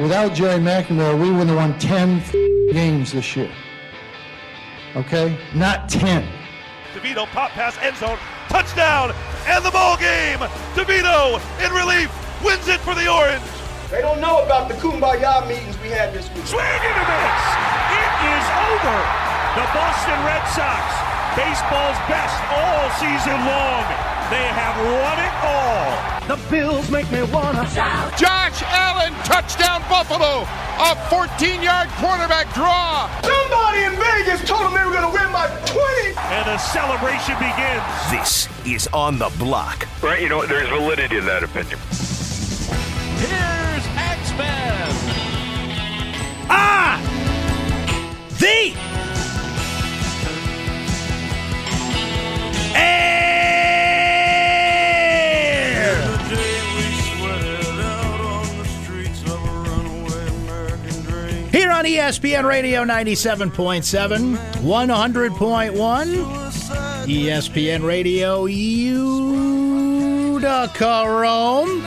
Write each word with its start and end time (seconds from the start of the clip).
Without 0.00 0.32
Jerry 0.32 0.58
McNamara, 0.58 1.12
we 1.12 1.28
wouldn't 1.28 1.50
have 1.50 1.58
won 1.60 1.78
10 1.78 2.72
games 2.72 3.12
this 3.12 3.36
year. 3.36 3.52
Okay? 4.96 5.36
Not 5.54 5.90
10. 5.90 6.26
DeVito 6.94 7.26
pop 7.26 7.50
pass 7.50 7.76
end 7.84 7.96
zone, 7.98 8.16
touchdown, 8.48 9.12
and 9.44 9.62
the 9.62 9.70
ball 9.70 9.98
game. 9.98 10.38
DeVito 10.72 11.36
in 11.60 11.70
relief 11.76 12.08
wins 12.42 12.66
it 12.66 12.80
for 12.80 12.94
the 12.96 13.12
Orange. 13.12 13.44
They 13.90 14.00
don't 14.00 14.22
know 14.22 14.42
about 14.42 14.72
the 14.72 14.74
kumbaya 14.80 15.46
meetings 15.46 15.76
we 15.84 15.92
had 15.92 16.14
this 16.14 16.32
week. 16.32 16.48
Swing 16.48 16.64
and 16.64 16.96
a 16.96 17.04
miss. 17.04 17.44
It 17.92 18.12
is 18.24 18.46
over. 18.72 18.96
The 19.52 19.66
Boston 19.76 20.16
Red 20.24 20.44
Sox, 20.56 20.80
baseball's 21.36 22.00
best 22.08 22.40
all 22.48 22.88
season 22.96 23.36
long. 23.44 23.84
They 24.32 24.48
have 24.48 24.80
won 24.80 25.16
it 25.20 25.34
all. 25.44 25.89
The 26.30 26.38
Bills 26.48 26.88
make 26.92 27.10
me 27.10 27.24
wanna 27.24 27.68
shout. 27.70 28.16
Josh 28.16 28.62
Allen, 28.62 29.12
touchdown 29.24 29.82
Buffalo. 29.90 30.42
A 30.78 30.94
14-yard 31.10 31.88
quarterback 31.98 32.54
draw. 32.54 33.10
Somebody 33.20 33.82
in 33.82 33.98
Vegas 33.98 34.48
told 34.48 34.60
them 34.60 34.74
they 34.74 34.84
were 34.84 34.92
going 34.92 35.10
to 35.10 35.18
win 35.18 35.32
by 35.32 35.48
20. 35.66 36.16
And 36.16 36.46
the 36.46 36.56
celebration 36.56 37.34
begins. 37.34 37.82
This 38.12 38.48
is 38.64 38.88
on 38.92 39.18
the 39.18 39.28
block. 39.40 39.88
Right, 40.00 40.22
you 40.22 40.28
know, 40.28 40.46
there's 40.46 40.68
validity 40.68 41.18
in 41.18 41.26
that 41.26 41.42
opinion. 41.42 41.80
ESPN 62.10 62.42
Radio 62.44 62.82
97.7, 62.84 64.36
100.1, 64.36 65.70
ESPN 67.06 67.84
Radio 67.84 68.46
Utica 68.46 69.14
Rome. 71.06 71.82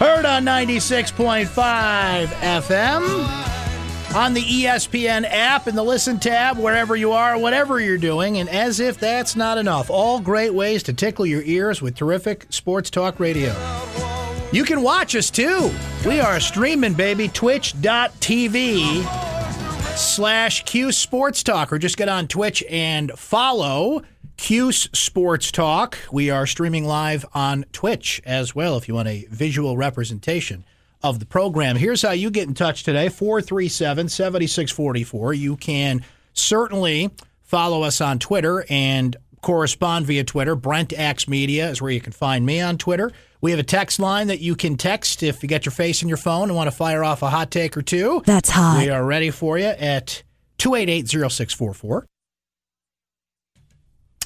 Heard 0.00 0.26
on 0.26 0.44
96.5 0.44 2.26
FM, 2.26 4.16
on 4.16 4.34
the 4.34 4.42
ESPN 4.42 5.24
app, 5.24 5.68
in 5.68 5.76
the 5.76 5.84
Listen 5.84 6.18
tab, 6.18 6.58
wherever 6.58 6.96
you 6.96 7.12
are, 7.12 7.38
whatever 7.38 7.78
you're 7.78 7.96
doing. 7.96 8.38
And 8.38 8.48
as 8.48 8.80
if 8.80 8.98
that's 8.98 9.36
not 9.36 9.56
enough, 9.56 9.88
all 9.88 10.18
great 10.18 10.52
ways 10.52 10.82
to 10.82 10.92
tickle 10.92 11.26
your 11.26 11.42
ears 11.42 11.80
with 11.80 11.94
terrific 11.94 12.46
sports 12.50 12.90
talk 12.90 13.20
radio. 13.20 13.54
You 14.50 14.64
can 14.64 14.82
watch 14.82 15.14
us 15.14 15.30
too. 15.30 15.70
We 16.04 16.18
are 16.18 16.40
streaming, 16.40 16.94
baby. 16.94 17.28
Twitch.tv 17.28 19.24
slash 19.96 20.64
Q 20.64 20.92
Sports 20.92 21.42
Talk. 21.42 21.72
Or 21.72 21.78
just 21.78 21.96
get 21.96 22.08
on 22.08 22.28
Twitch 22.28 22.62
and 22.68 23.12
follow 23.12 24.02
Q 24.36 24.72
Sports 24.72 25.52
Talk. 25.52 25.98
We 26.10 26.30
are 26.30 26.46
streaming 26.46 26.84
live 26.84 27.24
on 27.34 27.64
Twitch 27.72 28.20
as 28.24 28.54
well 28.54 28.76
if 28.76 28.88
you 28.88 28.94
want 28.94 29.08
a 29.08 29.26
visual 29.30 29.76
representation 29.76 30.64
of 31.02 31.18
the 31.18 31.26
program. 31.26 31.76
Here's 31.76 32.02
how 32.02 32.12
you 32.12 32.30
get 32.30 32.48
in 32.48 32.54
touch 32.54 32.82
today 32.82 33.08
437 33.08 34.08
7644. 34.08 35.34
You 35.34 35.56
can 35.56 36.04
certainly 36.32 37.10
follow 37.42 37.82
us 37.82 38.00
on 38.00 38.18
Twitter 38.18 38.64
and 38.68 39.16
correspond 39.42 40.06
via 40.06 40.24
Twitter. 40.24 40.56
Brent 40.56 40.92
Axe 40.92 41.28
Media 41.28 41.68
is 41.68 41.80
where 41.80 41.92
you 41.92 42.00
can 42.00 42.12
find 42.12 42.44
me 42.44 42.60
on 42.60 42.78
Twitter. 42.78 43.12
We 43.44 43.50
have 43.50 43.60
a 43.60 43.62
text 43.62 44.00
line 44.00 44.28
that 44.28 44.40
you 44.40 44.56
can 44.56 44.78
text 44.78 45.22
if 45.22 45.42
you 45.42 45.50
get 45.50 45.66
your 45.66 45.72
face 45.74 46.00
in 46.00 46.08
your 46.08 46.16
phone 46.16 46.48
and 46.48 46.56
want 46.56 46.70
to 46.70 46.74
fire 46.74 47.04
off 47.04 47.20
a 47.20 47.28
hot 47.28 47.50
take 47.50 47.76
or 47.76 47.82
two. 47.82 48.22
That's 48.24 48.48
hot. 48.48 48.78
We 48.82 48.88
are 48.88 49.04
ready 49.04 49.30
for 49.30 49.58
you 49.58 49.66
at 49.66 50.22
288 50.56 51.06
0644. 51.30 52.06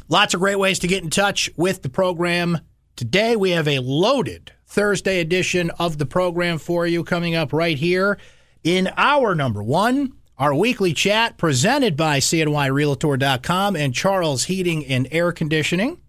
Lots 0.08 0.34
of 0.34 0.40
great 0.40 0.60
ways 0.60 0.78
to 0.78 0.86
get 0.86 1.02
in 1.02 1.10
touch 1.10 1.50
with 1.56 1.82
the 1.82 1.88
program. 1.88 2.60
Today 2.94 3.34
we 3.34 3.50
have 3.50 3.66
a 3.66 3.80
loaded 3.80 4.52
Thursday 4.66 5.18
edition 5.18 5.72
of 5.80 5.98
the 5.98 6.06
program 6.06 6.58
for 6.58 6.86
you 6.86 7.02
coming 7.02 7.34
up 7.34 7.52
right 7.52 7.76
here 7.76 8.20
in 8.62 8.88
our 8.96 9.34
number 9.34 9.64
one, 9.64 10.12
our 10.38 10.54
weekly 10.54 10.94
chat 10.94 11.36
presented 11.38 11.96
by 11.96 12.20
CNYRealtor.com 12.20 13.74
and 13.74 13.92
Charles 13.92 14.44
Heating 14.44 14.86
and 14.86 15.08
Air 15.10 15.32
Conditioning 15.32 16.00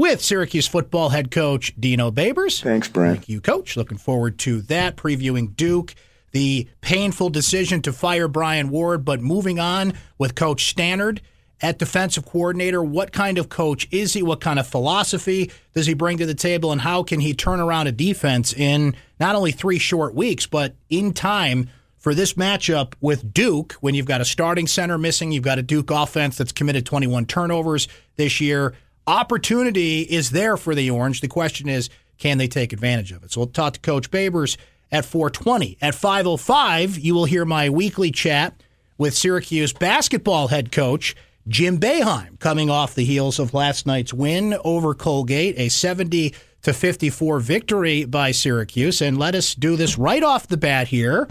with 0.00 0.22
Syracuse 0.22 0.66
football 0.66 1.10
head 1.10 1.30
coach 1.30 1.74
Dino 1.78 2.10
Babers. 2.10 2.62
Thanks, 2.62 2.88
Brent. 2.88 3.18
Thank 3.18 3.28
you, 3.28 3.38
coach. 3.38 3.76
Looking 3.76 3.98
forward 3.98 4.38
to 4.38 4.62
that. 4.62 4.96
Previewing 4.96 5.54
Duke, 5.54 5.94
the 6.32 6.66
painful 6.80 7.28
decision 7.28 7.82
to 7.82 7.92
fire 7.92 8.26
Brian 8.26 8.70
Ward, 8.70 9.04
but 9.04 9.20
moving 9.20 9.60
on 9.60 9.92
with 10.16 10.34
Coach 10.34 10.74
Stanard 10.74 11.20
at 11.60 11.78
defensive 11.78 12.24
coordinator. 12.24 12.82
What 12.82 13.12
kind 13.12 13.36
of 13.36 13.50
coach 13.50 13.86
is 13.90 14.14
he? 14.14 14.22
What 14.22 14.40
kind 14.40 14.58
of 14.58 14.66
philosophy 14.66 15.50
does 15.74 15.86
he 15.86 15.92
bring 15.92 16.16
to 16.16 16.24
the 16.24 16.32
table? 16.32 16.72
And 16.72 16.80
how 16.80 17.02
can 17.02 17.20
he 17.20 17.34
turn 17.34 17.60
around 17.60 17.86
a 17.86 17.92
defense 17.92 18.54
in 18.54 18.96
not 19.20 19.34
only 19.34 19.52
three 19.52 19.78
short 19.78 20.14
weeks, 20.14 20.46
but 20.46 20.76
in 20.88 21.12
time 21.12 21.68
for 21.98 22.14
this 22.14 22.32
matchup 22.32 22.94
with 23.02 23.34
Duke 23.34 23.74
when 23.82 23.94
you've 23.94 24.06
got 24.06 24.22
a 24.22 24.24
starting 24.24 24.66
center 24.66 24.96
missing, 24.96 25.30
you've 25.30 25.44
got 25.44 25.58
a 25.58 25.62
Duke 25.62 25.90
offense 25.90 26.38
that's 26.38 26.52
committed 26.52 26.86
21 26.86 27.26
turnovers 27.26 27.86
this 28.16 28.40
year. 28.40 28.74
Opportunity 29.06 30.02
is 30.02 30.30
there 30.30 30.56
for 30.56 30.74
the 30.74 30.90
Orange. 30.90 31.20
The 31.20 31.28
question 31.28 31.68
is, 31.68 31.90
can 32.18 32.38
they 32.38 32.48
take 32.48 32.72
advantage 32.72 33.12
of 33.12 33.24
it? 33.24 33.32
So 33.32 33.40
we'll 33.40 33.48
talk 33.48 33.74
to 33.74 33.80
Coach 33.80 34.10
Babers 34.10 34.56
at 34.92 35.04
420. 35.04 35.78
At 35.80 35.94
505, 35.94 36.98
you 36.98 37.14
will 37.14 37.24
hear 37.24 37.44
my 37.44 37.70
weekly 37.70 38.10
chat 38.10 38.62
with 38.98 39.14
Syracuse 39.14 39.72
basketball 39.72 40.48
head 40.48 40.70
coach 40.70 41.16
Jim 41.48 41.80
Boeheim 41.80 42.38
coming 42.38 42.68
off 42.68 42.94
the 42.94 43.04
heels 43.04 43.38
of 43.38 43.54
last 43.54 43.86
night's 43.86 44.12
win 44.12 44.56
over 44.64 44.94
Colgate, 44.94 45.58
a 45.58 45.68
70 45.70 46.34
to 46.62 46.72
54 46.72 47.40
victory 47.40 48.04
by 48.04 48.30
Syracuse. 48.30 49.00
And 49.00 49.18
let 49.18 49.34
us 49.34 49.54
do 49.54 49.76
this 49.76 49.96
right 49.96 50.22
off 50.22 50.46
the 50.46 50.58
bat 50.58 50.88
here. 50.88 51.26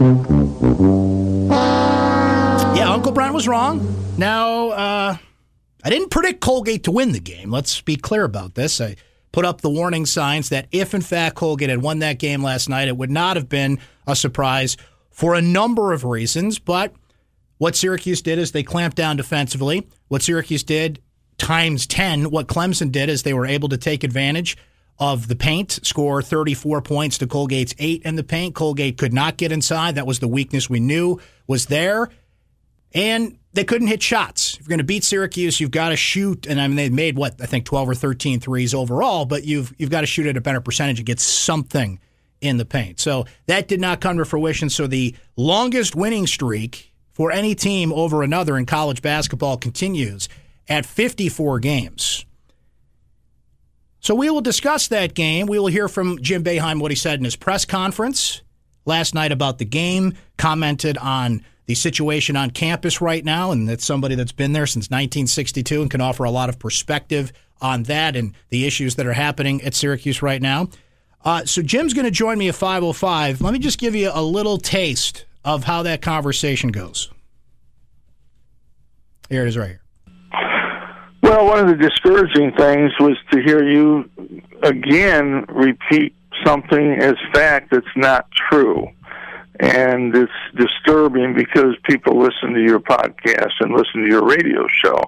Yeah, 2.74 2.92
Uncle 2.92 3.12
Brent 3.12 3.34
was 3.34 3.46
wrong. 3.46 3.96
Now, 4.18 4.70
uh, 4.70 5.16
I 5.82 5.90
didn't 5.90 6.10
predict 6.10 6.40
Colgate 6.40 6.84
to 6.84 6.90
win 6.90 7.12
the 7.12 7.20
game. 7.20 7.50
Let's 7.50 7.80
be 7.80 7.96
clear 7.96 8.24
about 8.24 8.54
this. 8.54 8.80
I 8.80 8.96
put 9.32 9.44
up 9.44 9.60
the 9.60 9.70
warning 9.70 10.06
signs 10.06 10.48
that 10.48 10.68
if, 10.72 10.94
in 10.94 11.00
fact, 11.00 11.36
Colgate 11.36 11.70
had 11.70 11.82
won 11.82 12.00
that 12.00 12.18
game 12.18 12.42
last 12.42 12.68
night, 12.68 12.88
it 12.88 12.96
would 12.96 13.10
not 13.10 13.36
have 13.36 13.48
been 13.48 13.78
a 14.06 14.16
surprise 14.16 14.76
for 15.10 15.34
a 15.34 15.42
number 15.42 15.92
of 15.92 16.04
reasons. 16.04 16.58
But 16.58 16.94
what 17.58 17.76
Syracuse 17.76 18.22
did 18.22 18.38
is 18.38 18.52
they 18.52 18.62
clamped 18.62 18.96
down 18.96 19.16
defensively. 19.16 19.86
What 20.08 20.22
Syracuse 20.22 20.64
did 20.64 21.00
times 21.38 21.86
10, 21.86 22.30
what 22.30 22.46
Clemson 22.46 22.90
did 22.90 23.08
is 23.08 23.22
they 23.22 23.34
were 23.34 23.46
able 23.46 23.68
to 23.70 23.78
take 23.78 24.04
advantage 24.04 24.56
of 24.98 25.28
the 25.28 25.36
paint, 25.36 25.80
score 25.82 26.20
34 26.20 26.82
points 26.82 27.18
to 27.18 27.26
Colgate's 27.26 27.74
8 27.78 28.02
in 28.02 28.16
the 28.16 28.22
paint. 28.22 28.54
Colgate 28.54 28.98
could 28.98 29.14
not 29.14 29.38
get 29.38 29.52
inside. 29.52 29.94
That 29.94 30.06
was 30.06 30.18
the 30.18 30.28
weakness 30.28 30.68
we 30.68 30.80
knew 30.80 31.18
was 31.46 31.66
there. 31.66 32.10
And 32.92 33.38
they 33.54 33.64
couldn't 33.64 33.88
hit 33.88 34.02
shots. 34.02 34.49
If 34.60 34.66
you're 34.66 34.76
going 34.76 34.78
to 34.78 34.84
beat 34.84 35.04
Syracuse, 35.04 35.58
you've 35.58 35.70
got 35.70 35.88
to 35.88 35.96
shoot. 35.96 36.46
And 36.46 36.60
I 36.60 36.68
mean, 36.68 36.76
they 36.76 36.90
made 36.90 37.16
what 37.16 37.40
I 37.40 37.46
think 37.46 37.64
12 37.64 37.88
or 37.88 37.94
13 37.94 38.40
threes 38.40 38.74
overall, 38.74 39.24
but 39.24 39.44
you've 39.44 39.72
you've 39.78 39.88
got 39.88 40.02
to 40.02 40.06
shoot 40.06 40.26
at 40.26 40.36
a 40.36 40.40
better 40.42 40.60
percentage 40.60 40.98
and 40.98 41.06
get 41.06 41.18
something 41.18 41.98
in 42.42 42.58
the 42.58 42.66
paint. 42.66 43.00
So 43.00 43.24
that 43.46 43.68
did 43.68 43.80
not 43.80 44.02
come 44.02 44.18
to 44.18 44.24
fruition. 44.26 44.68
So 44.68 44.86
the 44.86 45.16
longest 45.34 45.96
winning 45.96 46.26
streak 46.26 46.92
for 47.10 47.32
any 47.32 47.54
team 47.54 47.90
over 47.90 48.22
another 48.22 48.58
in 48.58 48.66
college 48.66 49.00
basketball 49.00 49.56
continues 49.56 50.28
at 50.68 50.84
54 50.84 51.58
games. 51.60 52.26
So 54.00 54.14
we 54.14 54.28
will 54.28 54.42
discuss 54.42 54.88
that 54.88 55.14
game. 55.14 55.46
We 55.46 55.58
will 55.58 55.68
hear 55.68 55.88
from 55.88 56.20
Jim 56.20 56.44
Boeheim 56.44 56.82
what 56.82 56.90
he 56.90 56.96
said 56.96 57.18
in 57.18 57.24
his 57.24 57.36
press 57.36 57.64
conference 57.64 58.42
last 58.84 59.14
night 59.14 59.32
about 59.32 59.56
the 59.56 59.64
game, 59.64 60.12
commented 60.36 60.98
on 60.98 61.42
the 61.70 61.74
situation 61.76 62.34
on 62.34 62.50
campus 62.50 63.00
right 63.00 63.24
now, 63.24 63.52
and 63.52 63.68
that's 63.68 63.84
somebody 63.84 64.16
that's 64.16 64.32
been 64.32 64.52
there 64.52 64.66
since 64.66 64.86
1962 64.86 65.82
and 65.82 65.88
can 65.88 66.00
offer 66.00 66.24
a 66.24 66.30
lot 66.30 66.48
of 66.48 66.58
perspective 66.58 67.32
on 67.60 67.84
that 67.84 68.16
and 68.16 68.34
the 68.48 68.66
issues 68.66 68.96
that 68.96 69.06
are 69.06 69.12
happening 69.12 69.62
at 69.62 69.72
Syracuse 69.72 70.20
right 70.20 70.42
now. 70.42 70.68
Uh, 71.24 71.44
so 71.44 71.62
Jim's 71.62 71.94
going 71.94 72.06
to 72.06 72.10
join 72.10 72.38
me 72.38 72.48
at 72.48 72.56
5:05. 72.56 73.40
Let 73.40 73.52
me 73.52 73.60
just 73.60 73.78
give 73.78 73.94
you 73.94 74.10
a 74.12 74.20
little 74.20 74.58
taste 74.58 75.26
of 75.44 75.62
how 75.62 75.84
that 75.84 76.02
conversation 76.02 76.72
goes. 76.72 77.08
Here 79.28 79.44
it 79.44 79.48
is, 79.48 79.56
right 79.56 79.68
here. 79.68 79.80
Well, 81.22 81.46
one 81.46 81.60
of 81.60 81.68
the 81.68 81.76
discouraging 81.76 82.50
things 82.58 82.90
was 82.98 83.16
to 83.30 83.40
hear 83.40 83.62
you 83.62 84.10
again 84.64 85.44
repeat 85.48 86.16
something 86.44 87.00
as 87.00 87.14
fact 87.32 87.70
that's 87.70 87.86
not 87.94 88.26
true. 88.50 88.88
And 89.60 90.16
it's 90.16 90.32
disturbing 90.56 91.34
because 91.34 91.76
people 91.84 92.18
listen 92.18 92.54
to 92.54 92.62
your 92.62 92.80
podcast 92.80 93.52
and 93.60 93.72
listen 93.72 94.02
to 94.02 94.08
your 94.08 94.24
radio 94.24 94.66
show. 94.82 95.02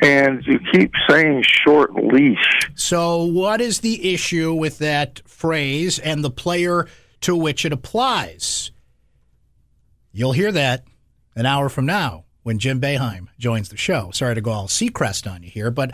And 0.00 0.44
you 0.46 0.60
keep 0.72 0.92
saying 1.08 1.44
short 1.44 1.94
leash. 1.94 2.70
So, 2.76 3.24
what 3.24 3.60
is 3.60 3.80
the 3.80 4.14
issue 4.14 4.52
with 4.52 4.78
that 4.78 5.20
phrase 5.26 5.98
and 5.98 6.22
the 6.22 6.30
player 6.30 6.86
to 7.22 7.36
which 7.36 7.64
it 7.64 7.72
applies. 7.72 8.70
You'll 10.12 10.32
hear 10.32 10.52
that 10.52 10.84
an 11.36 11.46
hour 11.46 11.68
from 11.68 11.86
now 11.86 12.24
when 12.42 12.58
Jim 12.58 12.80
Boeheim 12.80 13.28
joins 13.38 13.68
the 13.68 13.76
show. 13.76 14.10
Sorry 14.12 14.34
to 14.34 14.40
go 14.40 14.50
all 14.50 14.68
Seacrest 14.68 15.30
on 15.30 15.42
you 15.42 15.50
here, 15.50 15.70
but 15.70 15.92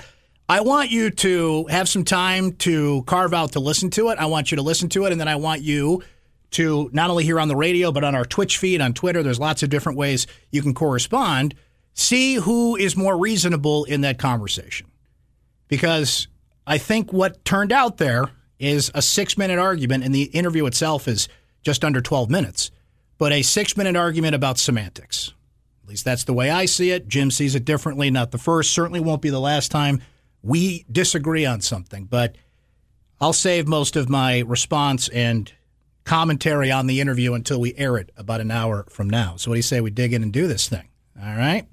I 0.49 0.61
want 0.61 0.91
you 0.91 1.11
to 1.11 1.67
have 1.67 1.89
some 1.89 2.05
time 2.05 2.53
to 2.57 3.03
carve 3.07 3.35
out 3.35 3.53
to 3.53 3.61
listen 3.61 3.91
to 3.91 4.11
it. 4.11 4.19
I 4.19 4.27
want 4.27 4.51
you 4.51 4.57
to 4.57 4.63
listen 4.63 4.89
to 4.91 5.07
it, 5.07 5.13
and 5.13 5.21
then 5.21 5.29
I 5.29 5.37
want 5.37 5.63
you 5.63 6.03
to 6.55 6.89
not 6.93 7.11
only 7.11 7.25
hear 7.25 7.41
on 7.41 7.49
the 7.49 7.57
radio, 7.57 7.93
but 7.93 8.05
on 8.05 8.15
our 8.15 8.25
Twitch 8.25 8.59
feed, 8.59 8.81
on 8.81 8.95
Twitter. 8.95 9.23
There's 9.23 9.41
lots 9.41 9.63
of 9.63 9.71
different 9.71 9.99
ways 9.99 10.27
you 10.51 10.63
can 10.63 10.75
correspond. 10.75 11.55
See 11.95 12.35
who 12.35 12.77
is 12.77 12.97
more 12.97 13.17
reasonable 13.17 13.85
in 13.85 14.01
that 14.03 14.19
conversation. 14.19 14.87
Because 15.69 16.29
I 16.67 16.79
think 16.79 17.13
what 17.13 17.45
turned 17.45 17.73
out 17.73 17.99
there 17.99 18.31
is 18.59 18.91
a 18.95 19.03
six 19.03 19.37
minute 19.37 19.59
argument, 19.59 20.05
and 20.05 20.15
the 20.15 20.25
interview 20.25 20.67
itself 20.67 21.09
is 21.09 21.29
just 21.63 21.85
under 21.85 22.01
12 22.01 22.31
minutes, 22.31 22.71
but 23.19 23.33
a 23.33 23.43
six 23.43 23.77
minute 23.77 23.97
argument 23.97 24.35
about 24.35 24.59
semantics. 24.59 25.33
At 25.83 25.89
least 25.89 26.05
that's 26.05 26.25
the 26.25 26.33
way 26.33 26.51
I 26.51 26.65
see 26.65 26.91
it. 26.91 27.09
Jim 27.09 27.31
sees 27.31 27.55
it 27.55 27.65
differently. 27.65 28.11
Not 28.11 28.31
the 28.31 28.39
first, 28.39 28.73
certainly 28.73 29.01
won't 29.01 29.23
be 29.23 29.31
the 29.31 29.41
last 29.41 29.71
time 29.71 30.01
we 30.43 30.85
disagree 30.91 31.45
on 31.45 31.61
something, 31.61 32.05
but 32.05 32.37
I'll 33.21 33.33
save 33.33 33.67
most 33.67 33.97
of 33.97 34.09
my 34.09 34.41
response 34.41 35.09
and 35.09 35.53
commentary 36.05 36.71
on 36.71 36.87
the 36.87 37.01
interview 37.01 37.35
until 37.35 37.61
we 37.61 37.75
air 37.77 37.97
it 37.97 38.11
about 38.17 38.41
an 38.41 38.51
hour 38.51 38.85
from 38.89 39.09
now. 39.09 39.37
So, 39.37 39.51
what 39.51 39.55
do 39.55 39.59
you 39.59 39.63
say 39.63 39.81
we 39.81 39.91
dig 39.91 40.13
in 40.13 40.23
and 40.23 40.33
do 40.33 40.47
this 40.47 40.69
thing? 40.69 40.89
All 41.21 41.37
right. 41.37 41.67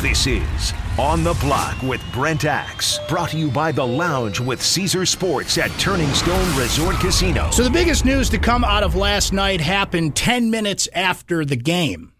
This 0.00 0.26
is 0.26 0.72
On 0.98 1.22
the 1.22 1.34
Block 1.34 1.82
with 1.82 2.02
Brent 2.12 2.46
Axe, 2.46 2.98
brought 3.06 3.30
to 3.30 3.38
you 3.38 3.50
by 3.50 3.70
The 3.70 3.86
Lounge 3.86 4.40
with 4.40 4.62
Caesar 4.62 5.04
Sports 5.04 5.58
at 5.58 5.70
Turning 5.78 6.08
Stone 6.14 6.58
Resort 6.58 6.96
Casino. 6.96 7.50
So, 7.50 7.62
the 7.62 7.70
biggest 7.70 8.04
news 8.04 8.30
to 8.30 8.38
come 8.38 8.64
out 8.64 8.82
of 8.82 8.94
last 8.94 9.32
night 9.32 9.60
happened 9.60 10.16
10 10.16 10.50
minutes 10.50 10.88
after 10.94 11.44
the 11.44 11.56
game. 11.56 12.12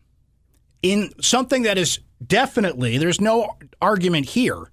In 0.83 1.11
something 1.21 1.63
that 1.63 1.79
is 1.79 2.01
definitely, 2.27 2.99
there's 2.99 3.21
no 3.21 3.57
argument 3.81 4.27
here, 4.27 4.71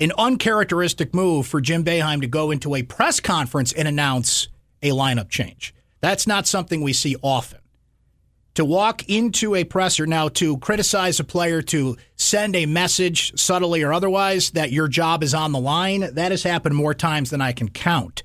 an 0.00 0.12
uncharacteristic 0.18 1.14
move 1.14 1.46
for 1.46 1.60
Jim 1.60 1.84
Boeheim 1.84 2.20
to 2.20 2.26
go 2.26 2.50
into 2.50 2.74
a 2.74 2.82
press 2.82 3.20
conference 3.20 3.72
and 3.72 3.88
announce 3.88 4.48
a 4.82 4.90
lineup 4.90 5.28
change. 5.28 5.74
That's 6.00 6.26
not 6.26 6.46
something 6.46 6.82
we 6.82 6.92
see 6.92 7.16
often. 7.22 7.60
To 8.54 8.64
walk 8.64 9.08
into 9.08 9.54
a 9.54 9.64
presser 9.64 10.06
now 10.06 10.28
to 10.28 10.56
criticize 10.58 11.20
a 11.20 11.24
player, 11.24 11.60
to 11.62 11.96
send 12.16 12.56
a 12.56 12.64
message 12.64 13.38
subtly 13.38 13.82
or 13.82 13.92
otherwise 13.92 14.50
that 14.52 14.72
your 14.72 14.88
job 14.88 15.22
is 15.22 15.34
on 15.34 15.52
the 15.52 15.60
line, 15.60 16.14
that 16.14 16.30
has 16.30 16.42
happened 16.42 16.74
more 16.74 16.94
times 16.94 17.28
than 17.28 17.42
I 17.42 17.52
can 17.52 17.68
count. 17.68 18.22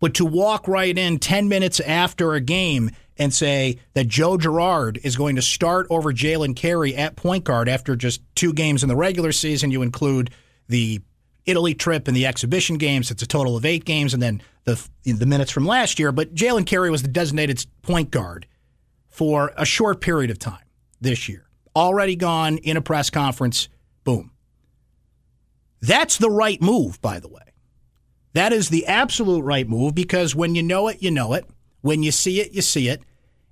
But 0.00 0.14
to 0.14 0.24
walk 0.24 0.68
right 0.68 0.96
in 0.96 1.18
10 1.18 1.48
minutes 1.48 1.80
after 1.80 2.32
a 2.32 2.40
game 2.40 2.92
and 3.18 3.34
say 3.34 3.78
that 3.94 4.08
Joe 4.08 4.38
Girard 4.38 5.00
is 5.02 5.16
going 5.16 5.36
to 5.36 5.42
start 5.42 5.86
over 5.90 6.12
Jalen 6.12 6.56
Carey 6.56 6.94
at 6.94 7.16
point 7.16 7.44
guard 7.44 7.68
after 7.68 7.96
just 7.96 8.22
two 8.34 8.52
games 8.52 8.82
in 8.82 8.88
the 8.88 8.96
regular 8.96 9.32
season, 9.32 9.70
you 9.70 9.82
include 9.82 10.30
the 10.68 11.00
Italy 11.46 11.74
trip 11.74 12.08
and 12.08 12.16
the 12.16 12.26
exhibition 12.26 12.76
games. 12.76 13.10
It's 13.10 13.22
a 13.22 13.26
total 13.26 13.56
of 13.56 13.64
eight 13.64 13.84
games, 13.84 14.14
and 14.14 14.22
then 14.22 14.42
the 14.64 14.86
the 15.04 15.26
minutes 15.26 15.50
from 15.50 15.66
last 15.66 15.98
year. 15.98 16.12
But 16.12 16.34
Jalen 16.34 16.66
Carey 16.66 16.90
was 16.90 17.02
the 17.02 17.08
designated 17.08 17.64
point 17.82 18.10
guard 18.10 18.46
for 19.08 19.52
a 19.56 19.64
short 19.64 20.00
period 20.00 20.30
of 20.30 20.38
time 20.38 20.64
this 21.00 21.28
year. 21.28 21.48
Already 21.74 22.16
gone 22.16 22.58
in 22.58 22.76
a 22.76 22.82
press 22.82 23.10
conference. 23.10 23.68
Boom. 24.04 24.30
That's 25.80 26.18
the 26.18 26.30
right 26.30 26.60
move, 26.60 27.00
by 27.00 27.20
the 27.20 27.28
way. 27.28 27.42
That 28.34 28.52
is 28.52 28.68
the 28.68 28.86
absolute 28.86 29.42
right 29.42 29.68
move 29.68 29.94
because 29.94 30.34
when 30.34 30.54
you 30.54 30.62
know 30.62 30.88
it, 30.88 31.02
you 31.02 31.10
know 31.10 31.32
it. 31.34 31.46
When 31.80 32.02
you 32.02 32.12
see 32.12 32.40
it, 32.40 32.52
you 32.52 32.62
see 32.62 32.88
it. 32.88 33.02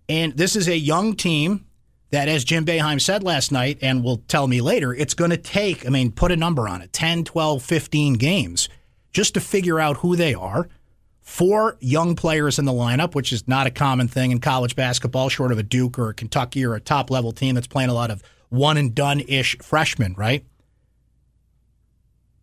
And 0.09 0.37
this 0.37 0.57
is 0.57 0.69
a 0.69 0.77
young 0.77 1.15
team 1.15 1.66
that, 2.11 2.29
as 2.29 2.44
Jim 2.44 2.64
Boeheim 2.64 3.00
said 3.00 3.23
last 3.23 3.50
night 3.50 3.79
and 3.82 4.05
will 4.05 4.19
tell 4.29 4.47
me 4.47 4.61
later, 4.61 4.94
it's 4.94 5.14
going 5.14 5.31
to 5.31 5.37
take, 5.37 5.87
I 5.87 5.91
mean, 5.91 6.12
put 6.12 6.31
a 6.31 6.37
number 6.37 6.69
on 6.69 6.82
it 6.82 6.93
10, 6.93 7.25
12, 7.25 7.62
15 7.62 8.14
games 8.14 8.69
just 9.12 9.35
to 9.35 9.41
figure 9.41 9.81
out 9.81 9.99
who 9.99 10.17
they 10.17 10.35
are. 10.35 10.69
Four 11.23 11.76
young 11.81 12.14
players 12.14 12.61
in 12.61 12.67
the 12.67 12.73
lineup, 12.73 13.17
which 13.17 13.32
is 13.32 13.49
not 13.49 13.67
a 13.67 13.70
common 13.73 14.06
thing 14.06 14.31
in 14.31 14.38
college 14.38 14.76
basketball, 14.76 15.29
short 15.29 15.50
of 15.50 15.58
a 15.58 15.64
Duke 15.64 15.99
or 15.99 16.11
a 16.11 16.14
Kentucky 16.14 16.64
or 16.64 16.75
a 16.75 16.81
top 16.81 17.11
level 17.11 17.32
team 17.32 17.56
that's 17.56 17.67
playing 17.67 17.91
a 17.91 17.94
lot 17.94 18.12
of 18.12 18.23
one 18.49 18.76
and 18.76 18.94
done 18.94 19.20
ish 19.26 19.59
freshmen, 19.59 20.14
right? 20.17 20.44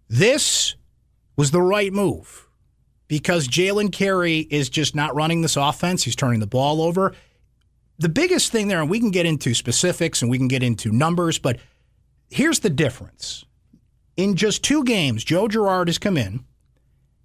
This 0.10 0.76
was 1.38 1.52
the 1.52 1.62
right 1.62 1.94
move 1.94 2.50
because 3.08 3.48
Jalen 3.48 3.94
Carey 3.94 4.40
is 4.40 4.70
just 4.70 4.96
not 4.96 5.16
running 5.16 5.42
this 5.42 5.56
offense. 5.56 6.04
He's 6.04 6.16
turning 6.16 6.42
the 6.42 6.48
ball 6.48 6.82
over 6.82 7.14
the 8.04 8.10
biggest 8.10 8.52
thing 8.52 8.68
there, 8.68 8.82
and 8.82 8.90
we 8.90 9.00
can 9.00 9.12
get 9.12 9.26
into 9.26 9.54
specifics 9.54 10.22
and 10.22 10.30
we 10.30 10.38
can 10.38 10.50
get 10.50 10.62
into 10.62 10.92
numbers, 10.92 11.40
but 11.40 11.58
here's 12.30 12.60
the 12.60 12.70
difference. 12.70 13.46
In 14.18 14.36
just 14.36 14.64
two 14.64 14.84
games, 14.84 15.24
Joe 15.24 15.48
Girard 15.48 15.88
has 15.88 15.98
come 15.98 16.18
in 16.18 16.44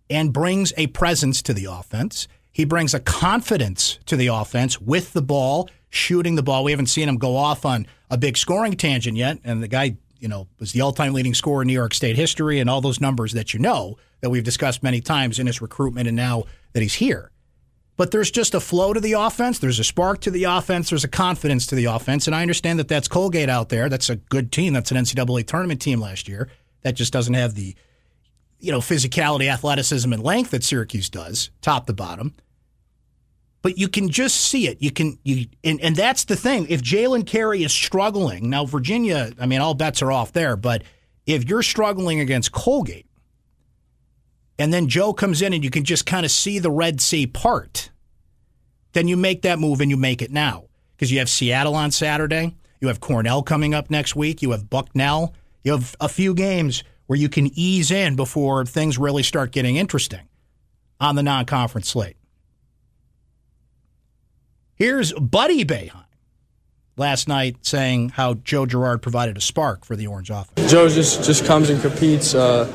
and 0.08 0.32
brings 0.32 0.72
a 0.76 0.86
presence 0.86 1.42
to 1.42 1.52
the 1.52 1.66
offense. 1.66 2.28
He 2.50 2.64
brings 2.64 2.94
a 2.94 3.00
confidence 3.00 3.98
to 4.06 4.16
the 4.16 4.28
offense 4.28 4.80
with 4.80 5.12
the 5.12 5.20
ball, 5.20 5.68
shooting 5.90 6.36
the 6.36 6.42
ball. 6.42 6.64
We 6.64 6.70
haven't 6.70 6.86
seen 6.86 7.08
him 7.08 7.16
go 7.16 7.36
off 7.36 7.66
on 7.66 7.86
a 8.08 8.16
big 8.16 8.36
scoring 8.36 8.74
tangent 8.74 9.16
yet, 9.16 9.38
and 9.44 9.62
the 9.62 9.68
guy, 9.68 9.96
you 10.18 10.28
know, 10.28 10.46
was 10.58 10.72
the 10.72 10.80
all-time 10.80 11.12
leading 11.12 11.34
scorer 11.34 11.62
in 11.62 11.66
New 11.66 11.74
York 11.74 11.92
State 11.92 12.16
history 12.16 12.60
and 12.60 12.70
all 12.70 12.80
those 12.80 13.00
numbers 13.00 13.32
that 13.32 13.52
you 13.52 13.60
know 13.60 13.96
that 14.20 14.30
we've 14.30 14.44
discussed 14.44 14.82
many 14.82 15.00
times 15.00 15.38
in 15.38 15.46
his 15.46 15.60
recruitment 15.60 16.06
and 16.06 16.16
now 16.16 16.44
that 16.72 16.80
he's 16.80 16.94
here 16.94 17.30
but 17.98 18.12
there's 18.12 18.30
just 18.30 18.54
a 18.54 18.60
flow 18.60 18.92
to 18.92 19.00
the 19.00 19.14
offense. 19.14 19.58
There's 19.58 19.80
a 19.80 19.84
spark 19.84 20.20
to 20.20 20.30
the 20.30 20.44
offense. 20.44 20.88
There's 20.88 21.02
a 21.02 21.08
confidence 21.08 21.66
to 21.66 21.74
the 21.74 21.86
offense. 21.86 22.28
And 22.28 22.34
I 22.34 22.42
understand 22.42 22.78
that 22.78 22.86
that's 22.86 23.08
Colgate 23.08 23.50
out 23.50 23.70
there. 23.70 23.88
That's 23.88 24.08
a 24.08 24.16
good 24.16 24.52
team. 24.52 24.72
That's 24.72 24.92
an 24.92 24.96
NCAA 24.96 25.46
tournament 25.48 25.82
team 25.82 26.00
last 26.00 26.28
year. 26.28 26.48
That 26.82 26.94
just 26.94 27.12
doesn't 27.12 27.34
have 27.34 27.56
the, 27.56 27.74
you 28.60 28.70
know, 28.70 28.78
physicality, 28.78 29.52
athleticism, 29.52 30.12
and 30.12 30.22
length 30.22 30.52
that 30.52 30.62
Syracuse 30.62 31.10
does, 31.10 31.50
top 31.60 31.86
to 31.88 31.92
bottom. 31.92 32.34
But 33.62 33.78
you 33.78 33.88
can 33.88 34.08
just 34.08 34.40
see 34.40 34.68
it. 34.68 34.80
You 34.80 34.92
can 34.92 35.18
you 35.24 35.46
and, 35.64 35.80
and 35.80 35.96
that's 35.96 36.24
the 36.24 36.36
thing. 36.36 36.68
If 36.68 36.80
Jalen 36.80 37.26
Carey 37.26 37.64
is 37.64 37.72
struggling 37.72 38.48
now, 38.48 38.64
Virginia. 38.64 39.32
I 39.40 39.46
mean, 39.46 39.60
all 39.60 39.74
bets 39.74 40.02
are 40.02 40.12
off 40.12 40.32
there. 40.32 40.56
But 40.56 40.84
if 41.26 41.48
you're 41.48 41.64
struggling 41.64 42.20
against 42.20 42.52
Colgate, 42.52 43.08
and 44.58 44.72
then 44.72 44.88
Joe 44.88 45.12
comes 45.12 45.40
in 45.40 45.52
and 45.52 45.62
you 45.62 45.70
can 45.70 45.84
just 45.84 46.04
kind 46.04 46.26
of 46.26 46.32
see 46.32 46.58
the 46.58 46.70
Red 46.70 47.00
Sea 47.00 47.26
part, 47.26 47.90
then 48.98 49.06
you 49.06 49.16
make 49.16 49.42
that 49.42 49.60
move 49.60 49.80
and 49.80 49.90
you 49.90 49.96
make 49.96 50.20
it 50.22 50.32
now. 50.32 50.64
Because 50.96 51.12
you 51.12 51.20
have 51.20 51.28
Seattle 51.28 51.76
on 51.76 51.92
Saturday, 51.92 52.56
you 52.80 52.88
have 52.88 52.98
Cornell 52.98 53.44
coming 53.44 53.72
up 53.72 53.90
next 53.90 54.16
week, 54.16 54.42
you 54.42 54.50
have 54.50 54.68
Bucknell, 54.68 55.34
you 55.62 55.70
have 55.70 55.94
a 56.00 56.08
few 56.08 56.34
games 56.34 56.82
where 57.06 57.16
you 57.16 57.28
can 57.28 57.48
ease 57.54 57.92
in 57.92 58.16
before 58.16 58.64
things 58.64 58.98
really 58.98 59.22
start 59.22 59.52
getting 59.52 59.76
interesting 59.76 60.28
on 61.00 61.14
the 61.14 61.22
non 61.22 61.44
conference 61.44 61.88
slate. 61.88 62.16
Here's 64.74 65.12
Buddy 65.12 65.64
Boeheim 65.64 66.04
last 66.96 67.28
night 67.28 67.64
saying 67.64 68.08
how 68.08 68.34
Joe 68.34 68.66
Girard 68.66 69.00
provided 69.00 69.36
a 69.36 69.40
spark 69.40 69.84
for 69.84 69.94
the 69.94 70.08
Orange 70.08 70.30
offense. 70.30 70.68
Joe 70.68 70.88
just, 70.88 71.22
just 71.24 71.44
comes 71.44 71.70
and 71.70 71.80
competes. 71.80 72.34
Uh, 72.34 72.66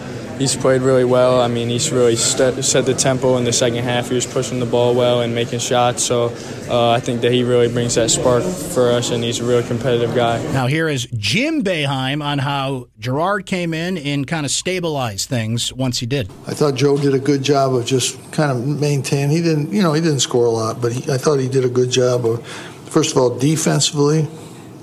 he's 0.44 0.58
played 0.58 0.82
really 0.82 1.06
well. 1.06 1.40
I 1.40 1.48
mean, 1.48 1.70
he's 1.70 1.90
really 1.90 2.18
st- 2.18 2.64
set 2.66 2.86
the 2.86 2.94
tempo 2.94 3.38
in 3.38 3.46
the 3.46 3.54
second 3.54 3.84
half. 3.84 4.10
He 4.10 4.16
was 4.16 4.26
pushing 4.26 4.60
the 4.60 4.66
ball 4.66 4.94
well 4.94 5.22
and 5.22 5.34
making 5.34 5.60
shots. 5.60 6.04
So 6.04 6.36
uh, 6.70 6.90
I 6.90 7.00
think 7.00 7.22
that 7.22 7.32
he 7.32 7.44
really 7.44 7.70
brings 7.70 7.96
that 7.96 8.12
spark 8.12 8.44
for 8.44 8.92
us, 8.92 9.12
and 9.12 9.24
he's 9.24 9.40
a 9.40 9.46
really 9.46 9.64
competitive 9.64 10.14
guy. 10.14 10.44
Now, 10.52 10.68
here 10.68 10.90
is 10.90 11.08
Jim 11.18 11.64
Boeheim 11.64 12.22
on 12.22 12.40
how 12.40 12.90
Girard 13.00 13.46
came 13.46 13.74
in 13.74 13.98
and 13.98 14.28
kind 14.28 14.46
of 14.46 14.52
stabilized 14.52 15.30
things 15.30 15.72
once 15.72 16.00
he 16.00 16.06
did. 16.06 16.30
I 16.46 16.54
thought 16.54 16.76
Joe 16.76 16.98
did 16.98 17.14
a 17.14 17.20
good 17.20 17.42
job 17.42 17.74
of 17.74 17.86
just 17.86 18.20
kind 18.34 18.52
of 18.52 18.68
maintaining. 18.68 19.36
He 19.36 19.42
didn't, 19.42 19.72
you 19.72 19.82
know, 19.82 19.94
he 19.94 20.02
didn't 20.02 20.20
score 20.20 20.46
a 20.46 20.52
lot, 20.52 20.82
but 20.82 20.92
he, 20.92 21.10
I 21.10 21.18
thought 21.18 21.40
he 21.40 21.48
did 21.48 21.64
a 21.64 21.70
good 21.70 21.90
job 21.90 22.26
of, 22.26 22.46
first 22.90 23.12
of 23.12 23.18
all, 23.18 23.30
defensively, 23.38 24.28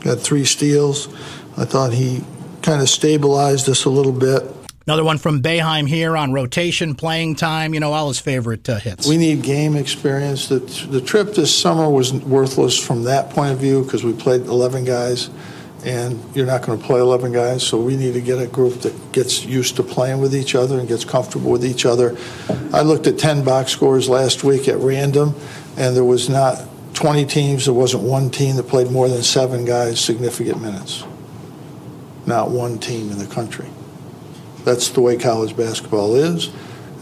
got 0.00 0.20
three 0.20 0.46
steals. 0.46 1.08
I 1.58 1.66
thought 1.66 1.92
he 1.92 2.24
kind 2.62 2.80
of 2.80 2.88
stabilized 2.88 3.68
us 3.68 3.84
a 3.84 3.90
little 3.90 4.12
bit. 4.12 4.42
Another 4.90 5.04
one 5.04 5.18
from 5.18 5.40
Boeheim 5.40 5.86
here 5.86 6.16
on 6.16 6.32
rotation, 6.32 6.96
playing 6.96 7.36
time, 7.36 7.74
you 7.74 7.78
know, 7.78 7.92
all 7.92 8.08
his 8.08 8.18
favorite 8.18 8.68
uh, 8.68 8.80
hits. 8.80 9.06
We 9.06 9.18
need 9.18 9.40
game 9.44 9.76
experience. 9.76 10.48
The, 10.48 10.58
the 10.58 11.00
trip 11.00 11.32
this 11.34 11.56
summer 11.56 11.88
was 11.88 12.12
worthless 12.12 12.76
from 12.76 13.04
that 13.04 13.30
point 13.30 13.52
of 13.52 13.60
view 13.60 13.84
because 13.84 14.02
we 14.02 14.12
played 14.12 14.40
11 14.40 14.84
guys, 14.84 15.30
and 15.84 16.20
you're 16.34 16.44
not 16.44 16.62
going 16.62 16.76
to 16.76 16.84
play 16.84 16.98
11 16.98 17.30
guys, 17.30 17.64
so 17.64 17.80
we 17.80 17.96
need 17.96 18.14
to 18.14 18.20
get 18.20 18.40
a 18.40 18.48
group 18.48 18.80
that 18.80 19.12
gets 19.12 19.44
used 19.44 19.76
to 19.76 19.84
playing 19.84 20.20
with 20.20 20.34
each 20.34 20.56
other 20.56 20.80
and 20.80 20.88
gets 20.88 21.04
comfortable 21.04 21.52
with 21.52 21.64
each 21.64 21.86
other. 21.86 22.16
I 22.72 22.82
looked 22.82 23.06
at 23.06 23.16
10 23.16 23.44
box 23.44 23.70
scores 23.70 24.08
last 24.08 24.42
week 24.42 24.66
at 24.66 24.78
random, 24.78 25.36
and 25.76 25.94
there 25.94 26.02
was 26.02 26.28
not 26.28 26.66
20 26.94 27.26
teams, 27.26 27.66
there 27.66 27.74
wasn't 27.74 28.02
one 28.02 28.28
team 28.28 28.56
that 28.56 28.66
played 28.66 28.90
more 28.90 29.08
than 29.08 29.22
seven 29.22 29.64
guys 29.64 30.00
significant 30.04 30.60
minutes. 30.60 31.04
Not 32.26 32.50
one 32.50 32.80
team 32.80 33.12
in 33.12 33.18
the 33.18 33.28
country. 33.28 33.68
That's 34.64 34.90
the 34.90 35.00
way 35.00 35.16
college 35.16 35.56
basketball 35.56 36.14
is. 36.16 36.50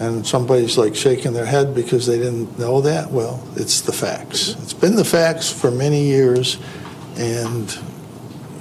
and 0.01 0.27
somebody's 0.27 0.79
like 0.79 0.95
shaking 0.95 1.33
their 1.33 1.47
head 1.47 1.75
because 1.75 2.07
they 2.07 2.19
didn't 2.19 2.59
know 2.59 2.81
that, 2.83 3.11
well, 3.11 3.43
it's 3.57 3.81
the 3.81 3.93
facts. 3.93 4.51
It's 4.63 4.73
been 4.73 4.95
the 4.95 5.05
facts 5.05 5.51
for 5.51 5.71
many 5.71 6.05
years, 6.05 6.59
and 7.17 7.69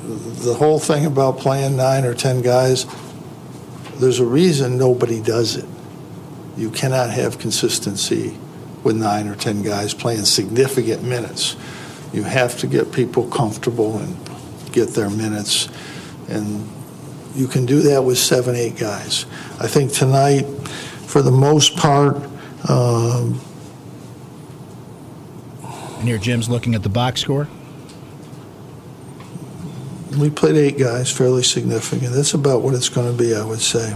the 0.04 0.56
whole 0.56 0.80
thing 0.80 1.06
about 1.06 1.38
playing 1.38 1.76
nine 1.76 2.06
or 2.06 2.16
ten 2.16 2.42
guys, 2.42 2.86
there's 4.00 4.20
a 4.20 4.26
reason 4.26 4.78
nobody 4.78 5.22
does 5.22 5.56
it. 5.56 5.66
You 6.56 6.72
cannot 6.72 7.12
have 7.12 7.38
consistency 7.38 8.36
with 8.84 8.96
nine 8.96 9.28
or 9.28 9.36
ten 9.36 9.62
guys 9.62 9.94
playing 9.94 10.26
significant 10.26 11.04
minutes. 11.04 11.56
You 12.14 12.24
have 12.24 12.58
to 12.60 12.68
get 12.68 12.92
people 12.92 13.28
comfortable 13.30 14.00
and 14.00 14.18
get 14.72 14.90
their 14.90 15.10
minutes, 15.10 15.70
and 16.30 16.68
you 17.36 17.48
can 17.48 17.66
do 17.66 17.82
that 17.82 18.04
with 18.04 18.18
seven, 18.18 18.56
eight 18.56 18.78
guys. 18.78 19.26
I 19.60 19.68
think 19.68 19.92
tonight, 19.92 20.44
for 21.06 21.22
the 21.22 21.32
most 21.32 21.76
part, 21.78 22.18
um, 22.70 23.40
And 26.00 26.08
here 26.08 26.18
Jim's 26.20 26.48
looking 26.48 26.76
at 26.76 26.84
the 26.84 26.90
box 26.90 27.22
score. 27.22 27.48
we 30.18 30.30
played 30.30 30.56
eight 30.56 30.78
guys, 30.78 31.12
fairly 31.12 31.44
significant. 31.44 32.14
That's 32.14 32.34
about 32.34 32.62
what 32.62 32.74
it's 32.74 32.90
going 32.90 33.12
to 33.12 33.18
be, 33.18 33.36
I 33.36 33.44
would 33.44 33.62
say. 33.62 33.96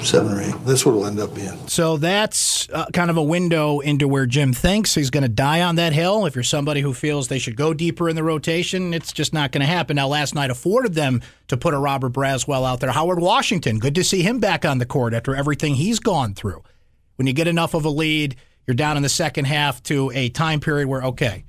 Seven 0.00 0.32
or 0.32 0.40
eight. 0.40 0.54
That's 0.64 0.86
what 0.86 0.92
it'll 0.92 1.06
end 1.06 1.18
up 1.18 1.34
being. 1.34 1.68
So 1.68 1.96
that's 1.96 2.68
uh, 2.70 2.86
kind 2.92 3.10
of 3.10 3.16
a 3.16 3.22
window 3.22 3.80
into 3.80 4.06
where 4.06 4.26
Jim 4.26 4.52
thinks 4.52 4.94
he's 4.94 5.10
going 5.10 5.22
to 5.22 5.28
die 5.28 5.62
on 5.62 5.76
that 5.76 5.92
hill. 5.92 6.24
If 6.24 6.34
you're 6.34 6.44
somebody 6.44 6.80
who 6.80 6.94
feels 6.94 7.28
they 7.28 7.38
should 7.38 7.56
go 7.56 7.74
deeper 7.74 8.08
in 8.08 8.16
the 8.16 8.22
rotation, 8.22 8.94
it's 8.94 9.12
just 9.12 9.32
not 9.32 9.52
going 9.52 9.60
to 9.60 9.66
happen. 9.66 9.96
Now, 9.96 10.08
last 10.08 10.34
night 10.34 10.50
afforded 10.50 10.94
them 10.94 11.20
to 11.48 11.56
put 11.56 11.74
a 11.74 11.78
Robert 11.78 12.12
Braswell 12.12 12.66
out 12.66 12.80
there. 12.80 12.90
Howard 12.90 13.20
Washington, 13.20 13.78
good 13.78 13.94
to 13.96 14.04
see 14.04 14.22
him 14.22 14.38
back 14.38 14.64
on 14.64 14.78
the 14.78 14.86
court 14.86 15.14
after 15.14 15.34
everything 15.34 15.74
he's 15.74 15.98
gone 15.98 16.34
through. 16.34 16.62
When 17.16 17.26
you 17.26 17.32
get 17.32 17.48
enough 17.48 17.74
of 17.74 17.84
a 17.84 17.90
lead, 17.90 18.36
you're 18.66 18.74
down 18.74 18.96
in 18.96 19.02
the 19.02 19.08
second 19.08 19.46
half 19.46 19.82
to 19.84 20.12
a 20.14 20.28
time 20.28 20.60
period 20.60 20.88
where, 20.88 21.02
okay, 21.02 21.44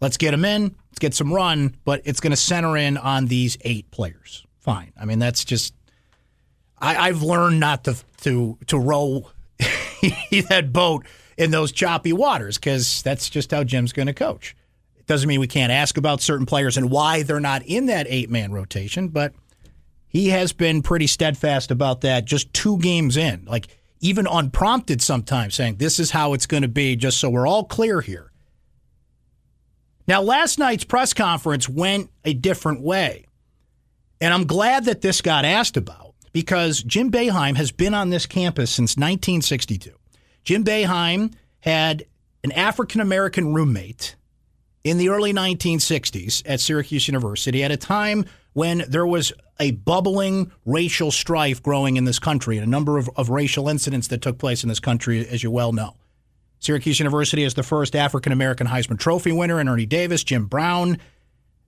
let's 0.00 0.16
get 0.16 0.32
him 0.32 0.44
in, 0.44 0.62
let's 0.62 0.98
get 1.00 1.14
some 1.14 1.32
run, 1.32 1.74
but 1.84 2.02
it's 2.04 2.20
going 2.20 2.30
to 2.30 2.36
center 2.36 2.76
in 2.76 2.96
on 2.96 3.26
these 3.26 3.58
eight 3.62 3.90
players. 3.90 4.46
Fine. 4.60 4.92
I 5.00 5.06
mean, 5.06 5.18
that's 5.18 5.44
just 5.44 5.74
I, 6.80 7.08
I've 7.08 7.22
learned 7.22 7.60
not 7.60 7.84
to 7.84 7.96
to 8.22 8.58
to 8.66 8.78
row 8.78 9.30
that 9.58 10.70
boat 10.72 11.06
in 11.36 11.50
those 11.50 11.72
choppy 11.72 12.12
waters 12.12 12.58
because 12.58 13.02
that's 13.02 13.30
just 13.30 13.50
how 13.50 13.64
Jim's 13.64 13.92
going 13.92 14.06
to 14.06 14.14
coach. 14.14 14.56
It 14.96 15.06
doesn't 15.06 15.28
mean 15.28 15.40
we 15.40 15.46
can't 15.46 15.72
ask 15.72 15.96
about 15.96 16.20
certain 16.20 16.46
players 16.46 16.76
and 16.76 16.90
why 16.90 17.22
they're 17.22 17.40
not 17.40 17.62
in 17.62 17.86
that 17.86 18.06
eight 18.08 18.30
man 18.30 18.52
rotation, 18.52 19.08
but 19.08 19.32
he 20.06 20.28
has 20.30 20.52
been 20.52 20.82
pretty 20.82 21.06
steadfast 21.06 21.70
about 21.70 22.00
that 22.02 22.24
just 22.24 22.52
two 22.52 22.78
games 22.78 23.16
in, 23.16 23.44
like 23.46 23.68
even 24.00 24.26
unprompted 24.26 25.00
sometimes, 25.00 25.54
saying 25.54 25.76
this 25.76 25.98
is 25.98 26.10
how 26.10 26.32
it's 26.32 26.46
going 26.46 26.62
to 26.62 26.68
be, 26.68 26.96
just 26.96 27.18
so 27.18 27.30
we're 27.30 27.46
all 27.46 27.64
clear 27.64 28.00
here. 28.00 28.30
Now, 30.08 30.22
last 30.22 30.58
night's 30.58 30.84
press 30.84 31.14
conference 31.14 31.68
went 31.68 32.10
a 32.24 32.34
different 32.34 32.80
way, 32.80 33.26
and 34.20 34.34
I'm 34.34 34.46
glad 34.46 34.86
that 34.86 35.02
this 35.02 35.20
got 35.20 35.44
asked 35.44 35.76
about 35.76 36.09
because 36.32 36.82
Jim 36.82 37.10
Boeheim 37.10 37.56
has 37.56 37.72
been 37.72 37.94
on 37.94 38.10
this 38.10 38.26
campus 38.26 38.70
since 38.70 38.96
1962. 38.96 39.90
Jim 40.44 40.64
Boeheim 40.64 41.32
had 41.60 42.04
an 42.42 42.52
African 42.52 43.00
American 43.00 43.52
roommate 43.52 44.16
in 44.82 44.98
the 44.98 45.10
early 45.10 45.32
1960s 45.32 46.42
at 46.46 46.60
Syracuse 46.60 47.06
University 47.06 47.62
at 47.62 47.70
a 47.70 47.76
time 47.76 48.24
when 48.52 48.84
there 48.88 49.06
was 49.06 49.32
a 49.58 49.72
bubbling 49.72 50.50
racial 50.64 51.10
strife 51.10 51.62
growing 51.62 51.96
in 51.96 52.04
this 52.04 52.18
country 52.18 52.56
and 52.56 52.66
a 52.66 52.70
number 52.70 52.96
of, 52.98 53.10
of 53.16 53.28
racial 53.28 53.68
incidents 53.68 54.08
that 54.08 54.22
took 54.22 54.38
place 54.38 54.62
in 54.62 54.68
this 54.68 54.80
country, 54.80 55.26
as 55.28 55.42
you 55.42 55.50
well 55.50 55.72
know. 55.72 55.94
Syracuse 56.60 56.98
University 56.98 57.42
is 57.42 57.54
the 57.54 57.62
first 57.62 57.94
African 57.94 58.32
American 58.32 58.66
Heisman 58.66 58.98
Trophy 58.98 59.32
winner, 59.32 59.58
and 59.58 59.68
Ernie 59.68 59.86
Davis, 59.86 60.24
Jim 60.24 60.46
Brown. 60.46 60.98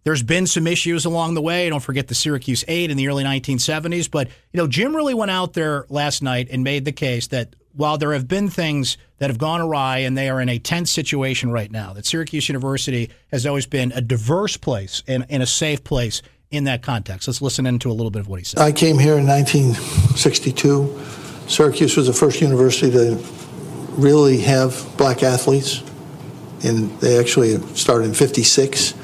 There's 0.04 0.22
been 0.22 0.46
some 0.46 0.66
issues 0.66 1.04
along 1.04 1.34
the 1.34 1.42
way. 1.42 1.68
Don't 1.68 1.80
forget 1.80 2.08
the 2.08 2.14
Syracuse 2.14 2.64
Eight 2.66 2.90
in 2.90 2.96
the 2.96 3.08
early 3.08 3.24
1970s. 3.24 4.10
But, 4.10 4.28
you 4.52 4.58
know, 4.58 4.66
Jim 4.66 4.96
really 4.96 5.14
went 5.14 5.30
out 5.30 5.52
there 5.52 5.86
last 5.88 6.22
night 6.22 6.48
and 6.50 6.64
made 6.64 6.84
the 6.84 6.92
case 6.92 7.28
that 7.28 7.54
while 7.74 7.98
there 7.98 8.12
have 8.12 8.28
been 8.28 8.48
things 8.50 8.98
that 9.18 9.30
have 9.30 9.38
gone 9.38 9.60
awry 9.60 9.98
and 9.98 10.18
they 10.18 10.28
are 10.28 10.40
in 10.40 10.48
a 10.48 10.58
tense 10.58 10.90
situation 10.90 11.50
right 11.50 11.70
now, 11.70 11.92
that 11.92 12.04
Syracuse 12.04 12.48
University 12.48 13.10
has 13.30 13.46
always 13.46 13.66
been 13.66 13.92
a 13.92 14.00
diverse 14.00 14.56
place 14.56 15.02
and, 15.06 15.24
and 15.30 15.42
a 15.42 15.46
safe 15.46 15.84
place 15.84 16.20
in 16.50 16.64
that 16.64 16.82
context. 16.82 17.28
Let's 17.28 17.40
listen 17.40 17.64
into 17.64 17.90
a 17.90 17.94
little 17.94 18.10
bit 18.10 18.20
of 18.20 18.28
what 18.28 18.40
he 18.40 18.44
said. 18.44 18.60
I 18.60 18.72
came 18.72 18.98
here 18.98 19.16
in 19.16 19.26
1962. 19.26 21.00
Syracuse 21.48 21.96
was 21.96 22.06
the 22.06 22.12
first 22.12 22.40
university 22.40 22.90
to 22.92 23.16
really 23.92 24.38
have 24.38 24.86
black 24.96 25.22
athletes, 25.22 25.82
and 26.62 26.90
they 27.00 27.18
actually 27.18 27.58
started 27.74 28.06
in 28.06 28.14
56. 28.14 28.94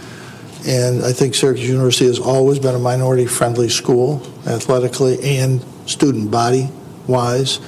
And 0.66 1.04
I 1.04 1.12
think 1.12 1.34
Syracuse 1.34 1.68
University 1.68 2.06
has 2.06 2.18
always 2.18 2.58
been 2.58 2.74
a 2.74 2.80
minority 2.80 3.26
friendly 3.26 3.68
school, 3.68 4.22
athletically 4.46 5.38
and 5.38 5.64
student 5.86 6.30
body 6.30 6.68
wise. 7.06 7.60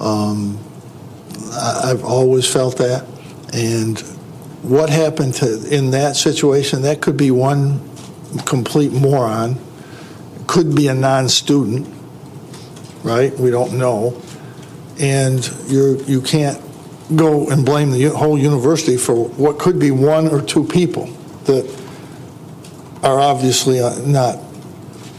Um, 0.00 0.58
I've 1.52 2.04
always 2.04 2.50
felt 2.50 2.78
that. 2.78 3.06
And 3.52 3.98
what 4.62 4.90
happened 4.90 5.34
to, 5.34 5.74
in 5.74 5.90
that 5.90 6.16
situation, 6.16 6.82
that 6.82 7.00
could 7.00 7.16
be 7.16 7.30
one 7.30 7.80
complete 8.44 8.92
moron, 8.92 9.56
could 10.46 10.74
be 10.74 10.88
a 10.88 10.94
non 10.94 11.28
student, 11.28 11.88
right? 13.02 13.32
We 13.38 13.50
don't 13.50 13.78
know. 13.78 14.20
And 15.00 15.48
you're, 15.68 15.96
you 16.04 16.20
can't 16.20 16.60
go 17.16 17.48
and 17.48 17.64
blame 17.64 17.90
the 17.90 18.04
whole 18.06 18.38
university 18.38 18.96
for 18.96 19.28
what 19.30 19.58
could 19.58 19.78
be 19.78 19.90
one 19.90 20.28
or 20.28 20.42
two 20.42 20.64
people 20.64 21.06
that 21.44 21.64
are 23.02 23.20
obviously 23.20 23.80
uh, 23.80 23.98
not 24.00 24.38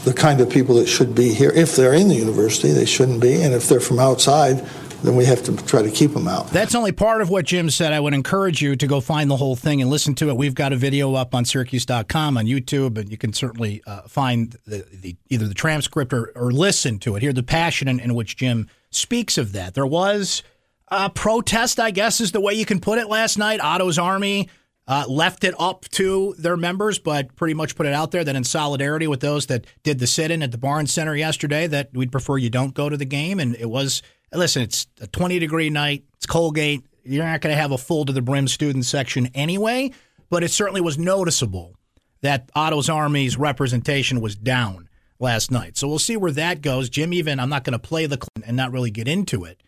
the 0.04 0.14
kind 0.14 0.40
of 0.40 0.48
people 0.48 0.76
that 0.76 0.86
should 0.86 1.14
be 1.14 1.34
here. 1.34 1.50
If 1.50 1.76
they're 1.76 1.94
in 1.94 2.08
the 2.08 2.14
university, 2.14 2.72
they 2.72 2.86
shouldn't 2.86 3.20
be. 3.20 3.42
And 3.42 3.54
if 3.54 3.68
they're 3.68 3.80
from 3.80 3.98
outside, 3.98 4.66
then 5.02 5.16
we 5.16 5.24
have 5.24 5.42
to 5.44 5.56
try 5.66 5.82
to 5.82 5.90
keep 5.90 6.12
them 6.12 6.28
out. 6.28 6.48
That's 6.48 6.74
only 6.74 6.92
part 6.92 7.22
of 7.22 7.30
what 7.30 7.46
Jim 7.46 7.70
said. 7.70 7.92
I 7.92 8.00
would 8.00 8.14
encourage 8.14 8.60
you 8.60 8.76
to 8.76 8.86
go 8.86 9.00
find 9.00 9.30
the 9.30 9.36
whole 9.36 9.56
thing 9.56 9.80
and 9.80 9.90
listen 9.90 10.14
to 10.16 10.28
it. 10.28 10.36
We've 10.36 10.54
got 10.54 10.72
a 10.72 10.76
video 10.76 11.14
up 11.14 11.34
on 11.34 11.44
Syracuse.com 11.44 12.36
on 12.36 12.46
YouTube, 12.46 12.98
and 12.98 13.10
you 13.10 13.18
can 13.18 13.32
certainly 13.32 13.82
uh, 13.86 14.02
find 14.02 14.56
the, 14.66 14.86
the, 14.92 15.16
either 15.28 15.48
the 15.48 15.54
transcript 15.54 16.12
or, 16.12 16.32
or, 16.34 16.50
listen 16.50 16.98
to 17.00 17.16
it. 17.16 17.22
Hear 17.22 17.32
the 17.32 17.42
passion 17.42 17.88
in, 17.88 18.00
in 18.00 18.14
which 18.14 18.36
Jim 18.36 18.68
speaks 18.90 19.38
of 19.38 19.52
that. 19.52 19.74
There 19.74 19.86
was 19.86 20.42
a 20.88 21.08
protest, 21.08 21.80
I 21.80 21.90
guess, 21.90 22.20
is 22.20 22.32
the 22.32 22.40
way 22.40 22.54
you 22.54 22.66
can 22.66 22.80
put 22.80 22.98
it 22.98 23.08
last 23.08 23.38
night. 23.38 23.60
Otto's 23.60 23.98
Army 23.98 24.48
uh, 24.90 25.04
left 25.06 25.44
it 25.44 25.54
up 25.56 25.84
to 25.90 26.34
their 26.36 26.56
members, 26.56 26.98
but 26.98 27.36
pretty 27.36 27.54
much 27.54 27.76
put 27.76 27.86
it 27.86 27.92
out 27.92 28.10
there 28.10 28.24
that 28.24 28.34
in 28.34 28.42
solidarity 28.42 29.06
with 29.06 29.20
those 29.20 29.46
that 29.46 29.64
did 29.84 30.00
the 30.00 30.06
sit 30.06 30.32
in 30.32 30.42
at 30.42 30.50
the 30.50 30.58
Barnes 30.58 30.92
Center 30.92 31.14
yesterday, 31.14 31.68
that 31.68 31.90
we'd 31.92 32.10
prefer 32.10 32.36
you 32.36 32.50
don't 32.50 32.74
go 32.74 32.88
to 32.88 32.96
the 32.96 33.04
game. 33.04 33.38
And 33.38 33.54
it 33.54 33.70
was, 33.70 34.02
listen, 34.32 34.62
it's 34.62 34.88
a 35.00 35.06
20 35.06 35.38
degree 35.38 35.70
night, 35.70 36.02
it's 36.16 36.26
Colgate. 36.26 36.84
You're 37.04 37.24
not 37.24 37.40
going 37.40 37.54
to 37.54 37.60
have 37.60 37.70
a 37.70 37.78
full 37.78 38.04
to 38.04 38.12
the 38.12 38.20
brim 38.20 38.48
student 38.48 38.84
section 38.84 39.28
anyway, 39.32 39.92
but 40.28 40.42
it 40.42 40.50
certainly 40.50 40.80
was 40.80 40.98
noticeable 40.98 41.76
that 42.22 42.50
Otto's 42.56 42.90
Army's 42.90 43.38
representation 43.38 44.20
was 44.20 44.34
down 44.34 44.88
last 45.20 45.52
night. 45.52 45.76
So 45.76 45.86
we'll 45.86 46.00
see 46.00 46.16
where 46.16 46.32
that 46.32 46.62
goes. 46.62 46.90
Jim, 46.90 47.12
even, 47.12 47.38
I'm 47.38 47.48
not 47.48 47.62
going 47.62 47.74
to 47.74 47.78
play 47.78 48.06
the 48.06 48.18
and 48.44 48.56
not 48.56 48.72
really 48.72 48.90
get 48.90 49.06
into 49.06 49.44
it. 49.44 49.62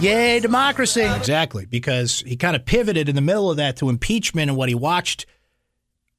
Yay, 0.00 0.40
democracy. 0.40 1.02
Exactly, 1.02 1.66
because 1.66 2.20
he 2.20 2.36
kind 2.36 2.56
of 2.56 2.64
pivoted 2.64 3.08
in 3.08 3.14
the 3.14 3.20
middle 3.20 3.50
of 3.50 3.58
that 3.58 3.76
to 3.76 3.88
impeachment 3.88 4.48
and 4.48 4.56
what 4.56 4.68
he 4.68 4.74
watched 4.74 5.26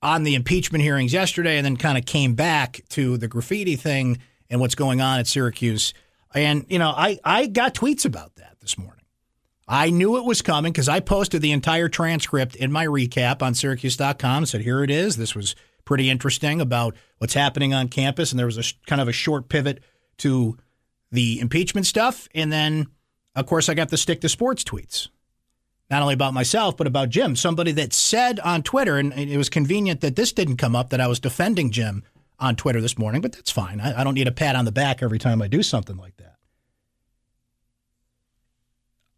on 0.01 0.24
the 0.24 0.36
impeachment 0.36 0.84
hearings 0.84 1.13
yesterday, 1.13 1.58
and 1.58 1.65
then 1.65 1.77
kind 1.77 1.98
of 1.98 2.06
came 2.06 2.36
back 2.36 2.82
to 2.89 3.18
the 3.18 3.27
graffiti 3.27 3.75
thing 3.75 4.20
and 4.50 4.60
what's 4.60 4.75
going 4.75 5.00
on 5.00 5.20
at 5.20 5.27
Syracuse. 5.27 5.94
And, 6.34 6.65
you 6.70 6.77
know, 6.77 6.89
I, 6.89 7.20
I 7.24 7.48
got 7.48 7.74
tweets 7.74 8.06
about 8.06 8.36
that 8.36 8.58
this 8.60 8.77
morning. 8.77 9.06
I 9.68 9.92
knew 9.92 10.18
it 10.18 10.25
was 10.25 10.42
coming 10.42 10.74
because 10.74 10.89
I 10.89 11.00
posted 11.00 11.42
the 11.42 11.53
entire 11.53 11.88
transcript 11.88 12.56
in 12.56 12.72
my 12.72 12.86
recap 12.86 13.42
on 13.42 13.53
Syracuse.com. 13.53 14.46
Said, 14.46 14.62
here 14.62 14.84
it 14.84 14.92
is. 14.92 15.15
This 15.15 15.36
was 15.36 15.56
pretty 15.86 16.10
interesting 16.10 16.60
about 16.60 16.96
what's 17.20 17.34
happening 17.34 17.74
on 17.74 17.88
campus. 17.88 18.32
And 18.32 18.39
there 18.39 18.46
was 18.46 18.58
a 18.58 18.63
kind 18.88 19.01
of 19.01 19.08
a 19.08 19.13
short 19.13 19.48
pivot 19.48 19.82
to 20.18 20.58
the 21.12 21.39
impeachment 21.39 21.86
stuff. 21.86 22.27
And 22.36 22.51
then 22.51 22.88
of 23.35 23.45
course, 23.45 23.69
I 23.69 23.73
got 23.73 23.89
the 23.89 23.97
stick 23.97 24.21
to 24.21 24.29
sports 24.29 24.63
tweets, 24.63 25.09
not 25.89 26.01
only 26.01 26.13
about 26.13 26.33
myself, 26.33 26.77
but 26.77 26.87
about 26.87 27.09
Jim. 27.09 27.35
Somebody 27.35 27.71
that 27.73 27.93
said 27.93 28.39
on 28.39 28.63
Twitter, 28.63 28.97
and 28.97 29.13
it 29.13 29.37
was 29.37 29.49
convenient 29.49 30.01
that 30.01 30.15
this 30.15 30.31
didn't 30.31 30.57
come 30.57 30.75
up, 30.75 30.89
that 30.89 31.01
I 31.01 31.07
was 31.07 31.19
defending 31.19 31.71
Jim 31.71 32.03
on 32.39 32.55
Twitter 32.55 32.81
this 32.81 32.97
morning, 32.97 33.21
but 33.21 33.31
that's 33.31 33.51
fine. 33.51 33.79
I, 33.79 34.01
I 34.01 34.03
don't 34.03 34.15
need 34.15 34.27
a 34.27 34.31
pat 34.31 34.55
on 34.55 34.65
the 34.65 34.71
back 34.71 35.01
every 35.01 35.19
time 35.19 35.41
I 35.41 35.47
do 35.47 35.63
something 35.63 35.97
like 35.97 36.17
that. 36.17 36.35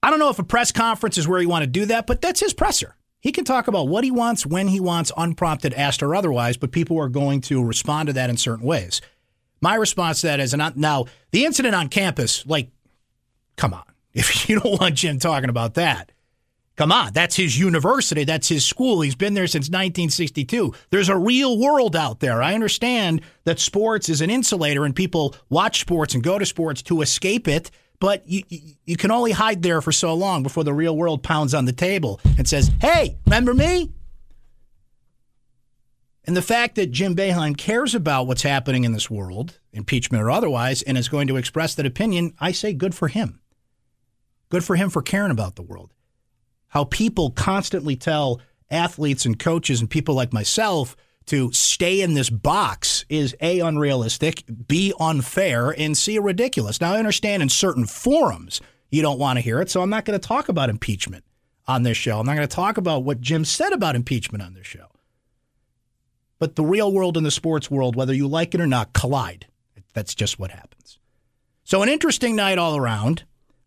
I 0.04 0.12
don't 0.12 0.20
know 0.20 0.30
if 0.30 0.38
a 0.38 0.44
press 0.44 0.72
conference 0.72 1.18
is 1.18 1.28
where 1.28 1.42
you 1.42 1.50
want 1.50 1.64
to 1.64 1.68
do 1.68 1.86
that, 1.86 2.06
but 2.06 2.22
that's 2.22 2.40
his 2.40 2.54
presser. 2.54 2.96
He 3.22 3.32
can 3.32 3.44
talk 3.44 3.68
about 3.68 3.88
what 3.88 4.04
he 4.04 4.12
wants, 4.12 4.46
when 4.46 4.68
he 4.68 4.80
wants, 4.80 5.12
unprompted, 5.18 5.74
asked, 5.74 6.04
or 6.04 6.14
otherwise, 6.14 6.58
but 6.58 6.72
people 6.72 7.00
are 7.00 7.10
going 7.10 7.42
to 7.42 7.64
respond 7.64 8.08
to 8.08 8.14
that 8.14 8.30
in 8.30 8.38
certain 8.38 8.66
ways. 8.66 9.02
My 9.62 9.74
response 9.74 10.22
to 10.22 10.28
that 10.28 10.40
is, 10.40 10.54
now 10.54 11.06
the 11.32 11.46
incident 11.46 11.74
on 11.74 11.90
campus, 11.90 12.46
like, 12.46 12.70
come 13.58 13.74
on. 13.74 13.84
If 14.16 14.50
you 14.50 14.60
don't 14.60 14.82
want 14.82 14.96
Jim 14.96 15.20
talking 15.20 15.50
about 15.50 15.76
that, 15.76 16.12
come 16.76 16.92
on. 16.92 17.14
That's 17.14 17.36
his 17.36 17.60
university. 17.60 18.24
That's 18.24 18.50
his 18.50 18.66
school. 18.66 19.02
He's 19.02 19.14
been 19.14 19.36
there 19.36 19.46
since 19.46 19.66
1962. 19.68 20.74
There's 20.90 21.10
a 21.10 21.18
real 21.18 21.60
world 21.60 21.96
out 21.96 22.22
there. 22.22 22.42
I 22.42 22.56
understand 22.56 23.22
that 23.44 23.60
sports 23.60 24.10
is 24.10 24.22
an 24.22 24.32
insulator 24.32 24.86
and 24.86 24.96
people 24.96 25.36
watch 25.50 25.82
sports 25.82 26.16
and 26.16 26.24
go 26.24 26.40
to 26.40 26.46
sports 26.48 26.82
to 26.84 27.02
escape 27.02 27.48
it 27.48 27.70
but 28.00 28.28
you, 28.28 28.44
you 28.86 28.98
can 28.98 29.12
only 29.12 29.32
hide 29.32 29.62
there 29.62 29.82
for 29.82 29.92
so 29.92 30.14
long 30.14 30.44
before 30.44 30.64
the 30.64 30.74
real 30.74 30.96
world 30.96 31.24
pounds 31.24 31.54
on 31.54 31.66
the 31.66 31.74
table 31.74 32.20
and 32.38 32.48
says, 32.48 32.72
hey, 32.82 33.18
remember 33.26 33.54
me? 33.54 33.92
And 36.26 36.36
the 36.36 36.42
fact 36.42 36.76
that 36.76 36.92
Jim 36.92 37.16
Boeheim 37.16 37.56
cares 37.56 37.94
about 37.94 38.26
what's 38.26 38.42
happening 38.42 38.84
in 38.84 38.94
this 38.94 39.12
world, 39.12 39.60
impeachment 39.72 40.24
or 40.24 40.32
otherwise, 40.32 40.82
and 40.82 40.98
is 40.98 41.08
going 41.08 41.28
to 41.28 41.38
express 41.38 41.76
that 41.76 41.86
opinion, 41.86 42.34
I 42.40 42.52
say 42.52 42.74
good 42.74 42.96
for 42.96 43.08
him. 43.08 43.40
Good 44.50 44.64
for 44.64 44.76
him 44.76 44.90
for 44.90 45.02
caring 45.02 45.32
about 45.32 45.56
the 45.56 45.62
world. 45.62 45.94
How 46.70 46.84
people 46.84 47.32
constantly 47.32 47.96
tell 47.96 48.42
athletes 48.70 49.26
and 49.26 49.40
coaches 49.40 49.80
and 49.80 49.90
people 49.90 50.16
like 50.16 50.34
myself 50.34 50.96
to 51.28 51.52
stay 51.52 52.02
in 52.02 52.14
this 52.14 52.30
box 52.30 53.06
is 53.10 53.36
A, 53.42 53.60
unrealistic, 53.60 54.44
B, 54.68 54.94
unfair, 55.00 55.72
and 55.72 55.98
C, 55.98 56.20
ridiculous. 56.20 56.80
Now, 56.80 56.94
I 56.94 57.00
understand 57.00 57.42
in 57.42 57.50
certain 57.50 57.86
forums 57.86 58.62
you 58.92 59.02
don't 59.02 59.20
want 59.20 59.38
to 59.38 59.42
hear 59.42 59.60
it, 59.60 59.70
so 59.70 59.82
I'm 59.82 59.90
not 59.90 60.06
going 60.06 60.20
to 60.20 60.28
talk 60.28 60.50
about 60.50 60.70
impeachment 60.70 61.24
on 61.68 61.84
this 61.84 61.98
show. 61.98 62.20
I'm 62.20 62.26
not 62.26 62.36
going 62.36 62.48
to 62.48 62.56
talk 62.56 62.78
about 62.78 63.04
what 63.04 63.22
Jim 63.22 63.44
said 63.44 63.74
about 63.74 63.96
impeachment 63.96 64.44
on 64.44 64.54
this 64.54 64.68
show. 64.68 64.88
But 66.38 66.56
the 66.56 66.64
real 66.64 66.92
world 66.92 67.18
and 67.18 67.26
the 67.26 67.32
sports 67.32 67.72
world, 67.72 67.96
whether 67.96 68.14
you 68.14 68.28
like 68.28 68.54
it 68.54 68.62
or 68.62 68.68
not, 68.68 68.94
collide. 68.94 69.48
That's 69.94 70.14
just 70.14 70.38
what 70.38 70.52
happens. 70.52 71.00
So, 71.64 71.82
an 71.82 71.90
interesting 71.90 72.36
night 72.36 72.58
all 72.58 72.76
around. 72.76 73.24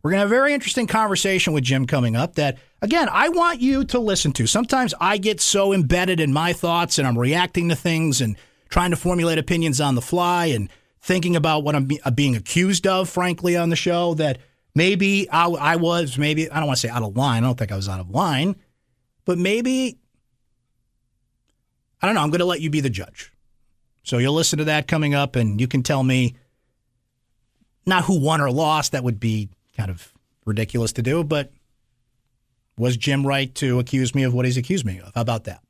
We're 0.08 0.12
going 0.12 0.20
to 0.20 0.28
have 0.28 0.32
a 0.32 0.40
very 0.40 0.54
interesting 0.54 0.86
conversation 0.86 1.52
with 1.52 1.64
Jim 1.64 1.86
coming 1.86 2.16
up 2.16 2.36
that, 2.36 2.56
again, 2.80 3.10
I 3.12 3.28
want 3.28 3.60
you 3.60 3.84
to 3.84 3.98
listen 3.98 4.32
to. 4.32 4.46
Sometimes 4.46 4.94
I 4.98 5.18
get 5.18 5.38
so 5.38 5.74
embedded 5.74 6.18
in 6.18 6.32
my 6.32 6.54
thoughts 6.54 6.98
and 6.98 7.06
I'm 7.06 7.18
reacting 7.18 7.68
to 7.68 7.76
things 7.76 8.22
and 8.22 8.34
trying 8.70 8.88
to 8.88 8.96
formulate 8.96 9.36
opinions 9.36 9.82
on 9.82 9.96
the 9.96 10.00
fly 10.00 10.46
and 10.46 10.70
thinking 11.02 11.36
about 11.36 11.62
what 11.62 11.74
I'm 11.74 11.84
be- 11.84 12.00
uh, 12.06 12.10
being 12.10 12.36
accused 12.36 12.86
of, 12.86 13.10
frankly, 13.10 13.54
on 13.54 13.68
the 13.68 13.76
show 13.76 14.14
that 14.14 14.38
maybe 14.74 15.28
I, 15.28 15.44
I 15.44 15.76
was, 15.76 16.16
maybe, 16.16 16.50
I 16.50 16.56
don't 16.56 16.68
want 16.68 16.78
to 16.78 16.88
say 16.88 16.90
out 16.90 17.02
of 17.02 17.14
line. 17.14 17.44
I 17.44 17.46
don't 17.46 17.58
think 17.58 17.70
I 17.70 17.76
was 17.76 17.90
out 17.90 18.00
of 18.00 18.08
line, 18.08 18.56
but 19.26 19.36
maybe, 19.36 19.98
I 22.00 22.06
don't 22.06 22.14
know, 22.14 22.22
I'm 22.22 22.30
going 22.30 22.38
to 22.38 22.46
let 22.46 22.62
you 22.62 22.70
be 22.70 22.80
the 22.80 22.88
judge. 22.88 23.30
So 24.04 24.16
you'll 24.16 24.32
listen 24.32 24.58
to 24.60 24.64
that 24.64 24.88
coming 24.88 25.14
up 25.14 25.36
and 25.36 25.60
you 25.60 25.68
can 25.68 25.82
tell 25.82 26.02
me 26.02 26.34
not 27.84 28.04
who 28.04 28.18
won 28.18 28.40
or 28.40 28.50
lost. 28.50 28.92
That 28.92 29.04
would 29.04 29.20
be 29.20 29.50
kind 29.78 29.90
of 29.90 30.12
ridiculous 30.44 30.92
to 30.94 31.02
do, 31.02 31.22
but 31.22 31.52
was 32.76 32.96
Jim 32.96 33.26
right 33.26 33.54
to 33.56 33.78
accuse 33.78 34.14
me 34.14 34.24
of 34.24 34.34
what 34.34 34.44
he's 34.44 34.56
accused 34.56 34.84
me 34.84 34.98
of? 34.98 35.12
How 35.14 35.20
about 35.20 35.44
that? 35.44 35.62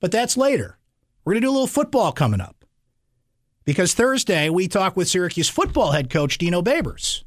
But 0.00 0.10
that's 0.10 0.36
later. 0.36 0.78
We're 1.24 1.34
going 1.34 1.42
to 1.42 1.46
do 1.46 1.50
a 1.50 1.52
little 1.52 1.66
football 1.66 2.12
coming 2.12 2.40
up. 2.40 2.64
Because 3.64 3.94
Thursday, 3.94 4.50
we 4.50 4.68
talk 4.68 4.96
with 4.96 5.08
Syracuse 5.08 5.48
football 5.48 5.92
head 5.92 6.10
coach 6.10 6.36
Dino 6.36 6.60
Babers. 6.60 7.24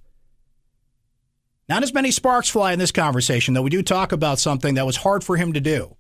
Not 1.67 1.84
as 1.84 1.93
many 1.93 2.12
sparks 2.12 2.50
fly 2.50 2.74
in 2.74 2.79
this 2.79 2.91
conversation, 2.91 3.53
though 3.53 3.63
we 3.63 3.69
do 3.69 3.81
talk 3.81 4.12
about 4.12 4.39
something 4.39 4.75
that 4.75 4.86
was 4.86 4.98
hard 4.98 5.24
for 5.24 5.36
him 5.36 5.53
to 5.53 5.60
do, 5.60 5.96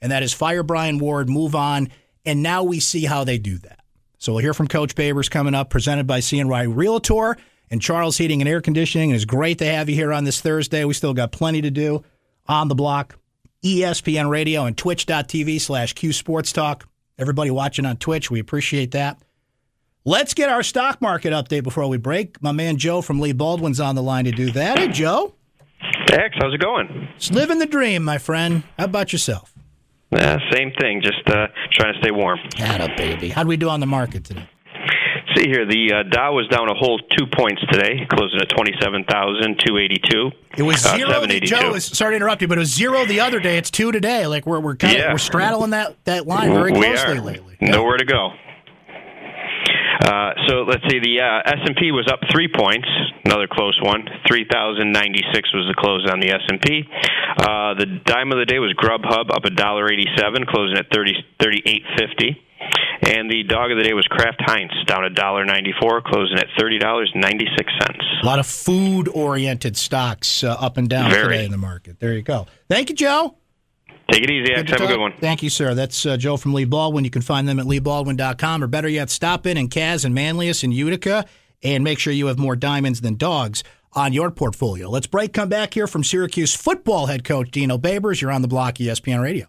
and 0.00 0.10
that 0.10 0.22
is 0.22 0.32
fire 0.32 0.62
Brian 0.62 0.98
Ward, 0.98 1.28
move 1.28 1.54
on, 1.54 1.90
and 2.24 2.42
now 2.42 2.64
we 2.64 2.80
see 2.80 3.04
how 3.04 3.22
they 3.22 3.38
do 3.38 3.58
that. 3.58 3.80
So 4.18 4.32
we'll 4.32 4.42
hear 4.42 4.54
from 4.54 4.68
Coach 4.68 4.94
Babers 4.94 5.30
coming 5.30 5.54
up, 5.54 5.68
presented 5.68 6.06
by 6.06 6.20
CNY 6.20 6.74
Realtor 6.74 7.36
and 7.72 7.80
Charles 7.80 8.18
Heating 8.18 8.40
and 8.40 8.48
Air 8.48 8.60
Conditioning. 8.60 9.10
And 9.10 9.16
it's 9.16 9.24
great 9.24 9.58
to 9.58 9.64
have 9.64 9.88
you 9.88 9.96
here 9.96 10.12
on 10.12 10.22
this 10.24 10.40
Thursday. 10.40 10.84
We 10.84 10.94
still 10.94 11.14
got 11.14 11.32
plenty 11.32 11.62
to 11.62 11.70
do 11.70 12.04
on 12.46 12.68
the 12.68 12.74
block. 12.76 13.18
ESPN 13.64 14.28
Radio 14.28 14.66
and 14.66 14.76
twitch.tv 14.76 15.60
slash 15.60 15.94
Q 15.94 16.12
Sports 16.12 16.52
Talk. 16.52 16.88
Everybody 17.18 17.50
watching 17.50 17.86
on 17.86 17.96
Twitch, 17.96 18.30
we 18.30 18.40
appreciate 18.40 18.90
that. 18.92 19.20
Let's 20.04 20.34
get 20.34 20.48
our 20.48 20.62
stock 20.62 21.00
market 21.00 21.32
update 21.32 21.62
before 21.62 21.86
we 21.88 21.96
break. 21.96 22.42
My 22.42 22.52
man 22.52 22.76
Joe 22.76 23.02
from 23.02 23.20
Lee 23.20 23.32
Baldwin's 23.32 23.80
on 23.80 23.94
the 23.94 24.02
line 24.02 24.24
to 24.24 24.32
do 24.32 24.50
that. 24.50 24.78
Hey, 24.78 24.88
Joe. 24.88 25.34
X, 26.10 26.36
how's 26.40 26.52
it 26.52 26.60
going? 26.60 27.08
Just 27.18 27.32
living 27.32 27.58
the 27.58 27.66
dream, 27.66 28.02
my 28.02 28.18
friend. 28.18 28.64
How 28.78 28.84
about 28.84 29.12
yourself? 29.12 29.54
Uh, 30.12 30.38
same 30.50 30.72
thing, 30.78 31.00
just 31.02 31.26
uh, 31.28 31.46
trying 31.72 31.94
to 31.94 32.00
stay 32.00 32.10
warm. 32.10 32.38
Atta 32.58 32.92
baby. 32.96 33.30
How'd 33.30 33.46
we 33.46 33.56
do 33.56 33.68
on 33.68 33.80
the 33.80 33.86
market 33.86 34.24
today? 34.24 34.46
See 35.36 35.48
here. 35.48 35.66
The 35.66 35.92
uh, 35.92 36.02
Dow 36.10 36.34
was 36.34 36.48
down 36.48 36.68
a 36.68 36.74
whole 36.74 36.98
two 36.98 37.26
points 37.26 37.62
today, 37.70 38.06
closing 38.10 38.40
at 38.40 38.48
twenty-seven 38.48 39.04
thousand 39.04 39.60
two 39.64 39.78
eighty-two. 39.78 40.30
It 40.56 40.62
was 40.62 40.84
uh, 40.84 40.96
zero. 40.96 41.10
Uh, 41.10 41.26
Joe, 41.40 41.78
sorry 41.78 42.12
to 42.12 42.16
interrupt 42.16 42.42
you, 42.42 42.48
but 42.48 42.58
it 42.58 42.60
was 42.60 42.72
zero 42.72 43.04
the 43.04 43.20
other 43.20 43.40
day. 43.40 43.58
It's 43.58 43.70
two 43.70 43.92
today. 43.92 44.26
Like 44.26 44.46
we're 44.46 44.60
we're 44.60 44.76
kind 44.76 44.94
of 44.94 45.00
yeah. 45.00 45.12
we're 45.12 45.18
straddling 45.18 45.70
that 45.70 45.96
that 46.04 46.26
line 46.26 46.52
very 46.52 46.72
closely 46.72 47.20
lately. 47.20 47.56
Nowhere 47.60 47.96
to 47.96 48.04
go. 48.04 48.32
Uh, 50.02 50.32
so 50.48 50.62
let's 50.62 50.82
see. 50.90 50.98
The 50.98 51.20
uh, 51.20 51.50
S 51.50 51.62
and 51.64 51.76
P 51.76 51.92
was 51.92 52.08
up 52.10 52.18
three 52.32 52.48
points, 52.48 52.88
another 53.24 53.46
close 53.46 53.78
one. 53.82 54.08
Three 54.26 54.46
thousand 54.50 54.90
ninety 54.90 55.22
six 55.32 55.52
was 55.54 55.66
the 55.68 55.74
close 55.78 56.08
on 56.10 56.18
the 56.18 56.30
S 56.30 56.42
and 56.48 56.60
P. 56.60 56.82
Uh, 57.38 57.74
the 57.74 57.86
dime 58.04 58.32
of 58.32 58.38
the 58.38 58.46
day 58.46 58.58
was 58.58 58.74
Grubhub, 58.74 59.30
up 59.30 59.44
a 59.44 59.50
dollar 59.50 59.92
eighty 59.92 60.08
seven, 60.18 60.44
closing 60.44 60.76
at 60.76 60.86
thirty 60.92 61.14
thirty 61.40 61.62
eight 61.66 61.84
fifty. 61.96 62.42
And 63.04 63.28
the 63.28 63.42
dog 63.42 63.72
of 63.72 63.78
the 63.78 63.84
day 63.84 63.94
was 63.94 64.06
Kraft 64.06 64.40
Heinz, 64.46 64.70
down 64.86 65.04
a 65.04 65.10
dollar 65.10 65.44
ninety 65.44 65.72
four, 65.80 66.00
closing 66.02 66.38
at 66.38 66.46
thirty 66.58 66.78
dollars 66.78 67.10
ninety 67.14 67.46
six 67.56 67.72
cents. 67.80 68.04
A 68.22 68.26
lot 68.26 68.38
of 68.38 68.46
food 68.46 69.08
oriented 69.08 69.76
stocks 69.76 70.44
uh, 70.44 70.52
up 70.52 70.76
and 70.76 70.88
down 70.88 71.10
Very. 71.10 71.36
today 71.36 71.44
in 71.44 71.50
the 71.50 71.56
market. 71.56 71.98
There 71.98 72.12
you 72.14 72.22
go. 72.22 72.46
Thank 72.68 72.90
you, 72.90 72.94
Joe. 72.94 73.36
Take 74.10 74.24
it 74.24 74.30
easy, 74.30 74.52
X. 74.52 74.70
Have 74.70 74.82
a 74.82 74.86
good 74.86 75.00
one. 75.00 75.14
Thank 75.20 75.42
you, 75.42 75.50
sir. 75.50 75.74
That's 75.74 76.04
uh, 76.04 76.16
Joe 76.16 76.36
from 76.36 76.54
Lee 76.54 76.64
Baldwin. 76.64 77.04
You 77.04 77.10
can 77.10 77.22
find 77.22 77.48
them 77.48 77.58
at 77.58 77.66
leebaldwin.com, 77.66 78.62
or 78.62 78.66
better 78.66 78.88
yet, 78.88 79.10
stop 79.10 79.46
in 79.46 79.56
in 79.56 79.68
Kaz 79.68 80.04
and 80.04 80.14
Manlius 80.14 80.62
and 80.62 80.74
Utica, 80.74 81.24
and 81.62 81.82
make 81.82 81.98
sure 81.98 82.12
you 82.12 82.26
have 82.26 82.38
more 82.38 82.56
diamonds 82.56 83.00
than 83.00 83.16
dogs 83.16 83.64
on 83.94 84.12
your 84.12 84.30
portfolio. 84.30 84.88
Let's 84.88 85.06
break. 85.06 85.32
Come 85.32 85.48
back 85.48 85.74
here 85.74 85.86
from 85.86 86.04
Syracuse 86.04 86.54
football 86.54 87.06
head 87.06 87.24
coach 87.24 87.50
Dino 87.50 87.78
Babers. 87.78 88.20
You're 88.20 88.32
on 88.32 88.42
the 88.42 88.48
block, 88.48 88.74
ESPN 88.74 89.22
Radio. 89.22 89.46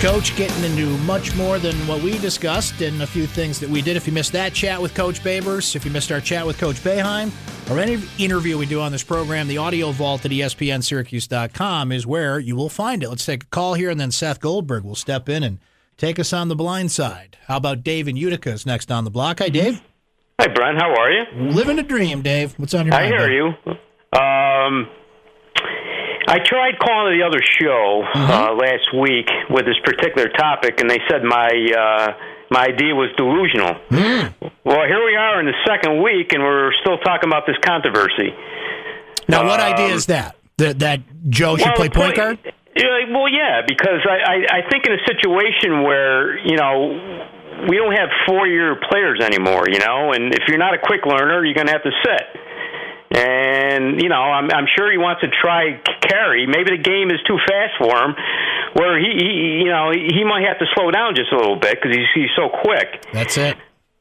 Coach 0.03 0.35
getting 0.35 0.65
into 0.65 0.99
much 1.05 1.37
more 1.37 1.61
than 1.61 1.77
what 1.87 2.03
we 2.03 2.19
discussed 2.19 2.81
and 2.81 3.03
a 3.03 3.07
few 3.07 3.25
things 3.25 3.61
that 3.61 3.71
we 3.71 3.81
did. 3.81 3.97
If 3.97 4.05
you 4.05 4.13
missed 4.13 4.33
that 4.33 4.53
chat 4.53 4.83
with 4.83 4.97
Coach 4.97 5.23
Babers, 5.23 5.77
if 5.77 5.85
you 5.85 5.93
missed 5.93 6.11
our 6.11 6.21
chat 6.21 6.45
with 6.45 6.59
Coach 6.59 6.75
Boeheim, 6.83 7.31
or 7.71 7.79
any 7.79 8.03
interview 8.19 8.59
we 8.59 8.67
do 8.67 8.81
on 8.81 8.91
this 8.91 9.05
program, 9.05 9.47
the 9.47 9.59
audio 9.59 9.93
vault 9.93 10.25
at 10.25 10.33
ESPNSyracuse.com 10.33 11.93
is 11.93 12.05
where 12.05 12.41
you 12.41 12.57
will 12.57 12.69
find 12.69 13.05
it. 13.05 13.11
Let's 13.11 13.25
take 13.25 13.45
a 13.45 13.47
call 13.47 13.75
here, 13.75 13.91
and 13.91 14.01
then 14.01 14.11
Seth 14.11 14.41
Goldberg 14.41 14.83
will 14.83 14.97
step 14.97 15.29
in 15.29 15.45
and 15.45 15.61
take 15.97 16.19
us 16.19 16.33
on 16.33 16.49
the 16.49 16.57
blind 16.57 16.91
side. 16.91 17.39
How 17.47 17.59
about 17.59 17.85
Dave 17.85 18.09
and 18.09 18.19
Utica 18.19 18.51
is 18.51 18.67
next 18.67 18.91
on 18.91 19.05
the 19.05 19.11
block? 19.11 19.39
Hi, 19.39 19.51
Dave. 19.51 19.81
Hi, 20.41 20.49
Brian. 20.49 20.75
How 20.79 20.93
are 20.93 21.13
you? 21.13 21.53
Living 21.53 21.79
a 21.79 21.85
dream, 21.85 22.23
Dave. 22.23 22.59
What's 22.59 22.75
on 22.75 22.87
your 22.87 22.95
I 22.97 23.09
mind? 23.09 23.15
I 23.15 23.19
hear 23.19 23.31
you. 23.31 24.19
Um, 24.19 24.89
I 26.33 26.39
tried 26.39 26.79
calling 26.81 27.21
the 27.21 27.27
other 27.29 27.45
show 27.45 28.09
mm-hmm. 28.09 28.17
uh, 28.17 28.57
last 28.57 28.89
week 28.97 29.29
with 29.53 29.67
this 29.69 29.77
particular 29.85 30.33
topic, 30.33 30.81
and 30.81 30.89
they 30.89 30.97
said 31.05 31.21
my 31.29 31.53
uh, 31.53 32.17
my 32.49 32.73
idea 32.73 32.97
was 32.97 33.13
delusional. 33.21 33.77
Mm. 33.93 34.33
Well, 34.65 34.81
here 34.89 35.05
we 35.05 35.15
are 35.15 35.41
in 35.41 35.47
the 35.47 35.61
second 35.69 36.03
week, 36.03 36.33
and 36.33 36.43
we're 36.43 36.73
still 36.81 36.97
talking 37.05 37.29
about 37.29 37.45
this 37.45 37.61
controversy. 37.61 38.33
Now, 39.29 39.45
what 39.45 39.61
um, 39.61 39.75
idea 39.75 39.93
is 39.93 40.07
that? 40.07 40.37
That 40.57 40.79
that 40.79 41.01
Joe 41.29 41.59
should 41.59 41.67
well, 41.67 41.77
play 41.77 41.91
point 41.91 42.17
guard? 42.17 42.39
Yeah, 42.77 43.13
well, 43.13 43.29
yeah, 43.29 43.61
because 43.69 44.01
I, 44.09 44.17
I 44.25 44.37
I 44.65 44.71
think 44.73 44.87
in 44.89 44.97
a 44.97 45.05
situation 45.05 45.85
where 45.85 46.39
you 46.49 46.57
know 46.57 47.29
we 47.69 47.77
don't 47.77 47.93
have 47.93 48.09
four 48.25 48.49
year 48.49 48.81
players 48.89 49.21
anymore, 49.21 49.69
you 49.69 49.81
know, 49.85 50.13
and 50.17 50.33
if 50.33 50.49
you're 50.49 50.57
not 50.57 50.73
a 50.73 50.81
quick 50.81 51.05
learner, 51.05 51.45
you're 51.45 51.55
going 51.55 51.69
to 51.69 51.77
have 51.77 51.85
to 51.85 51.93
sit. 52.01 52.42
And 53.15 54.01
you 54.01 54.09
know, 54.09 54.17
I'm, 54.17 54.51
I'm 54.51 54.67
sure 54.77 54.91
he 54.91 54.99
wants 54.99 55.21
to 55.21 55.29
try 55.29 55.81
carry. 56.01 56.47
Maybe 56.47 56.77
the 56.77 56.83
game 56.83 57.11
is 57.11 57.21
too 57.27 57.39
fast 57.47 57.75
for 57.79 57.93
him, 57.93 58.17
where 58.75 58.99
he, 58.99 59.13
he 59.19 59.65
you 59.65 59.71
know, 59.71 59.93
he 59.93 60.25
might 60.25 60.45
have 60.49 60.59
to 60.59 60.67
slow 60.75 60.91
down 60.91 61.15
just 61.15 61.33
a 61.33 61.37
little 61.37 61.57
bit 61.57 61.77
because 61.77 61.97
he's, 61.97 62.09
he's 62.15 62.33
so 62.37 62.49
quick. 62.49 63.05
That's 63.13 63.37
it. 63.37 63.57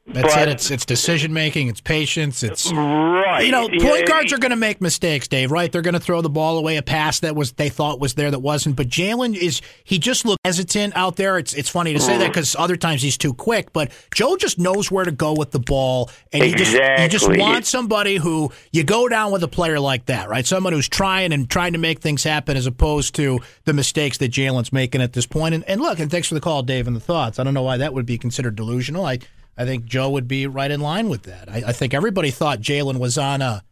That's 0.08 0.34
but, 0.34 0.48
it. 0.48 0.52
It's 0.52 0.72
it's 0.72 0.86
decision 0.86 1.32
making. 1.32 1.68
It's 1.68 1.80
patience. 1.80 2.42
It's 2.42 2.72
right. 2.74 3.46
You 3.46 3.52
know, 3.52 3.70
Yeah, 3.72 3.88
point 3.88 4.08
guards 4.08 4.34
are 4.34 4.40
going 4.40 4.50
to 4.50 4.56
make 4.56 4.82
mistakes, 4.82 5.28
Dave. 5.28 5.52
Right? 5.52 5.72
They're 5.72 5.84
going 5.84 5.94
to 5.94 6.00
throw 6.00 6.22
the 6.22 6.30
ball 6.30 6.58
away, 6.58 6.78
a 6.78 6.82
pass 6.82 7.20
that 7.20 7.36
was 7.36 7.52
they 7.54 7.70
thought 7.70 8.00
was 8.00 8.16
there 8.16 8.32
that 8.32 8.40
wasn't. 8.40 8.76
But 8.76 8.88
Jalen 8.88 9.36
is 9.36 9.62
he 9.84 10.00
just 10.00 10.26
looked 10.26 10.40
hesitant 10.44 10.96
out 10.96 11.18
there. 11.18 11.38
It's 11.38 11.54
it's 11.54 11.70
funny 11.70 11.94
to 11.94 12.00
say 12.00 12.18
that 12.18 12.26
mm. 12.26 12.34
because 12.34 12.56
other 12.56 12.76
times 12.76 13.04
he's 13.04 13.18
too 13.18 13.34
quick. 13.34 13.72
But 13.74 13.92
Joe 14.14 14.38
just 14.38 14.58
knows 14.58 14.90
where 14.90 15.06
to 15.06 15.12
go 15.12 15.34
with 15.34 15.52
the 15.52 15.60
ball, 15.60 16.10
and 16.34 16.44
you 16.44 16.56
just 16.56 16.74
you 16.74 17.08
just 17.08 17.30
want 17.30 17.68
somebody 17.68 18.16
who 18.16 18.52
you 18.72 18.84
go 18.84 19.08
down 19.08 19.32
with 19.32 19.44
a 19.44 19.48
player 19.48 19.80
like 19.80 20.08
that, 20.08 20.30
right? 20.30 20.46
Someone 20.46 20.74
who's 20.74 20.90
trying 20.90 21.32
and 21.32 21.48
trying 21.48 21.74
to 21.74 21.80
make 21.80 22.00
things 22.00 22.24
happen 22.24 22.58
as 22.58 22.66
opposed 22.66 23.14
to 23.16 23.40
the 23.66 23.74
mistakes 23.74 24.18
that 24.18 24.32
Jalen's 24.32 24.74
making 24.74 25.02
at 25.02 25.14
this 25.14 25.28
point. 25.28 25.54
And, 25.54 25.64
and 25.66 25.80
look, 25.80 26.00
and 26.00 26.10
thanks 26.10 26.28
for 26.28 26.34
the 26.34 26.42
call, 26.42 26.64
Dave, 26.64 26.88
and 26.88 26.96
the 26.96 27.02
thoughts. 27.02 27.38
I 27.38 27.44
don't 27.44 27.54
know 27.54 27.62
why 27.62 27.78
that 27.78 27.94
would 27.94 28.08
be 28.08 28.18
considered 28.18 28.56
delusional. 28.56 29.06
I 29.06 29.20
I 29.62 29.66
think 29.66 29.86
Joe 29.86 30.10
would 30.10 30.28
be 30.28 30.48
right 30.48 30.72
in 30.72 30.82
line 30.82 31.08
with 31.10 31.24
that. 31.24 31.50
I, 31.50 31.64
I 31.68 31.72
think 31.72 31.94
everybody 31.94 32.32
thought 32.32 32.60
Jalen 32.62 32.98
was 33.00 33.18
on 33.18 33.42
a 33.42 33.64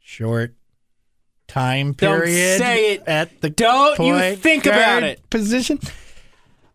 short 0.00 0.54
time 1.46 1.94
period. 1.94 2.58
Don't 2.58 2.66
say 2.66 2.92
it. 2.94 3.02
at 3.06 3.40
the 3.40 3.50
Don't 3.50 3.98
you 4.00 4.36
think 4.36 4.66
about 4.66 5.02
it. 5.02 5.28
position. 5.30 5.78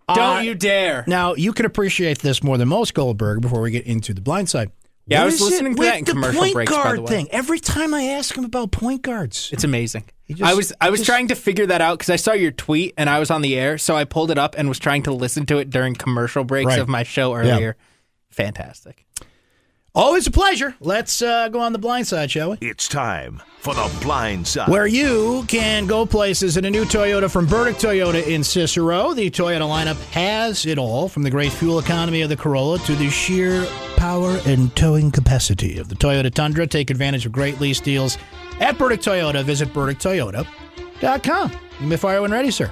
Don't 0.08 0.38
Uh, 0.38 0.40
you 0.42 0.56
dare. 0.56 1.04
Now 1.08 1.34
you 1.36 1.54
can 1.54 1.66
appreciate 1.66 2.20
this 2.20 2.44
more 2.44 2.58
than 2.58 2.68
most, 2.68 2.94
Goldberg. 2.94 3.42
Before 3.42 3.62
we 3.62 3.72
get 3.72 3.86
into 3.86 4.14
the 4.14 4.22
blind 4.22 4.50
side. 4.50 4.72
Yeah, 5.06 5.24
I 5.24 5.26
was 5.26 5.42
listening 5.42 5.76
to 5.76 5.82
that 5.84 6.00
in 6.00 6.06
commercial 6.06 6.40
point 6.42 6.54
breaks, 6.54 6.72
by 6.72 6.94
the 6.96 7.02
way. 7.02 7.08
thing. 7.08 7.28
Every 7.32 7.60
time 7.60 7.94
I 7.94 8.04
ask 8.04 8.38
him 8.38 8.46
about 8.46 8.72
point 8.72 9.02
guards, 9.02 9.50
It's 9.52 9.64
amazing. 9.66 10.06
He 10.26 10.34
just- 10.36 10.50
I 10.50 10.54
was 10.54 10.74
I 10.80 10.90
was 10.90 11.02
just- 11.02 11.08
trying 11.10 11.28
to 11.30 11.36
figure 11.36 11.66
that 11.66 11.82
out 11.82 11.98
because 12.00 12.10
I 12.10 12.16
saw 12.16 12.32
your 12.34 12.52
tweet 12.52 12.94
and 12.98 13.10
I 13.10 13.20
was 13.20 13.30
on 13.30 13.42
the 13.42 13.56
air, 13.56 13.78
so 13.78 13.96
I 13.96 14.06
pulled 14.06 14.32
it 14.32 14.38
up 14.38 14.56
and 14.58 14.70
was 14.70 14.80
trying 14.80 15.04
to 15.04 15.12
listen 15.14 15.46
to 15.48 15.58
it 15.58 15.70
during 15.70 15.96
commercial 15.96 16.44
breaks 16.44 16.68
Right. 16.68 16.80
of 16.80 16.88
my 16.88 17.04
show 17.04 17.34
earlier. 17.36 17.76
Fantastic. 18.30 19.06
always 19.96 20.26
a 20.26 20.32
pleasure. 20.32 20.74
Let's 20.80 21.22
uh, 21.22 21.50
go 21.50 21.60
on 21.60 21.72
the 21.72 21.78
blind 21.78 22.08
side, 22.08 22.32
shall 22.32 22.50
we? 22.52 22.58
It's 22.62 22.88
time 22.88 23.44
for 23.60 23.76
the 23.76 23.96
blind 24.02 24.48
side. 24.48 24.68
Where 24.68 24.88
you 24.88 25.46
can 25.48 25.86
go 25.86 26.08
places 26.08 26.58
in 26.58 26.66
a 26.66 26.70
new 26.72 26.84
Toyota 26.86 27.30
from 27.30 27.46
Burdick 27.46 27.76
Toyota 27.76 28.26
in 28.26 28.44
Cicero. 28.44 29.14
The 29.14 29.30
Toyota 29.30 29.62
lineup 29.70 30.02
has 30.12 30.66
it 30.66 30.80
all 30.80 31.08
from 31.10 31.22
the 31.22 31.30
great 31.30 31.52
fuel 31.52 31.78
economy 31.78 32.22
of 32.24 32.30
the 32.30 32.36
Corolla 32.36 32.80
to 32.80 32.96
the 32.96 33.10
sheer 33.12 33.68
power 33.96 34.40
and 34.48 34.76
towing 34.76 35.12
capacity 35.12 35.78
of 35.78 35.90
the 35.90 35.96
Toyota 35.96 36.34
Tundra. 36.34 36.66
Take 36.66 36.90
advantage 36.90 37.28
of 37.28 37.32
great 37.32 37.62
lease 37.62 37.80
deals 37.80 38.18
at 38.60 38.78
Burdick 38.78 39.02
Toyota. 39.02 39.44
Visit 39.44 39.70
burdicktoyota.com. 39.74 41.52
You 41.80 41.88
may 41.88 41.98
fire 41.98 42.22
when 42.22 42.32
ready, 42.32 42.52
sir. 42.52 42.72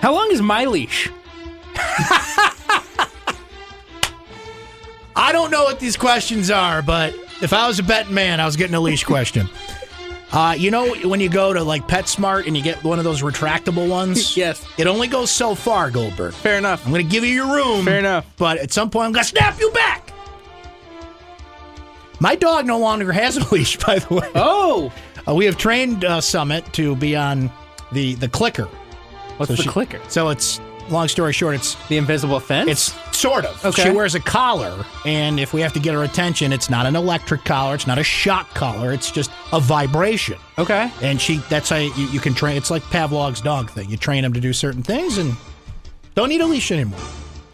How 0.00 0.12
long 0.12 0.30
is 0.30 0.42
my 0.42 0.64
leash? 0.66 1.08
I 5.18 5.32
don't 5.32 5.50
know 5.50 5.64
what 5.64 5.80
these 5.80 5.96
questions 5.96 6.50
are, 6.50 6.82
but 6.82 7.14
if 7.42 7.52
I 7.52 7.66
was 7.66 7.78
a 7.78 7.82
betting 7.82 8.12
man, 8.14 8.38
I 8.40 8.46
was 8.46 8.56
getting 8.56 8.74
a 8.74 8.80
leash 8.80 9.04
question. 9.12 9.48
Uh, 10.32 10.54
you 10.58 10.70
know 10.72 10.92
when 11.08 11.20
you 11.20 11.28
go 11.28 11.52
to 11.52 11.62
like 11.62 11.86
PetSmart 11.86 12.46
and 12.46 12.56
you 12.56 12.62
get 12.62 12.82
one 12.82 12.98
of 12.98 13.04
those 13.04 13.22
retractable 13.22 13.88
ones? 13.88 14.36
Yes. 14.36 14.66
It 14.76 14.86
only 14.86 15.06
goes 15.08 15.30
so 15.30 15.54
far, 15.54 15.90
Goldberg. 15.90 16.34
Fair 16.34 16.58
enough. 16.58 16.84
I'm 16.84 16.92
going 16.92 17.06
to 17.06 17.10
give 17.10 17.24
you 17.24 17.32
your 17.32 17.54
room. 17.54 17.84
Fair 17.86 18.00
enough. 18.00 18.26
But 18.36 18.58
at 18.58 18.72
some 18.72 18.90
point, 18.90 19.06
I'm 19.06 19.12
going 19.12 19.22
to 19.24 19.28
snap 19.30 19.58
you 19.58 19.70
back. 19.70 20.05
My 22.20 22.34
dog 22.34 22.66
no 22.66 22.78
longer 22.78 23.12
has 23.12 23.36
a 23.36 23.48
leash, 23.54 23.76
by 23.78 23.98
the 23.98 24.14
way. 24.14 24.30
Oh, 24.34 24.92
Uh, 25.28 25.34
we 25.34 25.44
have 25.46 25.56
trained 25.56 26.04
uh, 26.04 26.20
Summit 26.20 26.64
to 26.74 26.94
be 26.96 27.16
on 27.16 27.50
the 27.92 28.14
the 28.14 28.28
clicker. 28.28 28.68
what's 29.38 29.50
So 29.50 29.56
the 29.56 29.62
she- 29.62 29.68
clicker? 29.68 30.00
So 30.08 30.28
it's 30.30 30.60
long 30.88 31.08
story 31.08 31.32
short, 31.32 31.56
it's 31.56 31.74
The 31.88 31.96
invisible 31.96 32.38
fence. 32.38 32.70
it's 32.70 33.16
sort 33.18 33.44
of. 33.44 33.64
Okay. 33.64 33.82
She 33.84 33.90
wears 33.90 34.14
a 34.14 34.20
collar, 34.20 34.84
and 35.04 35.40
if 35.40 35.52
we 35.52 35.60
have 35.62 35.72
to 35.72 35.80
get 35.80 35.94
her 35.94 36.04
attention, 36.04 36.52
it's 36.52 36.70
not 36.70 36.86
an 36.86 36.94
electric 36.94 37.44
collar. 37.44 37.74
It's 37.74 37.86
not 37.88 37.98
a 37.98 38.04
shock 38.04 38.48
collar. 38.54 38.92
It's 38.92 39.10
just 39.10 39.30
a 39.52 39.58
vibration. 39.58 40.38
okay. 40.58 40.92
And 41.02 41.20
she, 41.20 41.38
that's 41.50 41.68
how 41.70 41.76
you, 41.78 41.90
you 42.12 42.20
can 42.20 42.34
train. 42.34 42.56
It's 42.56 42.70
like 42.70 42.82
Pavlov's 42.84 43.40
dog 43.40 43.68
thing. 43.70 43.90
You 43.90 43.96
train 43.96 44.22
them 44.22 44.32
to 44.32 44.40
do 44.40 44.52
certain 44.52 44.82
things, 44.84 45.18
and 45.18 45.34
don't 46.14 46.28
need 46.28 46.40
a 46.40 46.46
leash 46.46 46.70
anymore. 46.70 47.00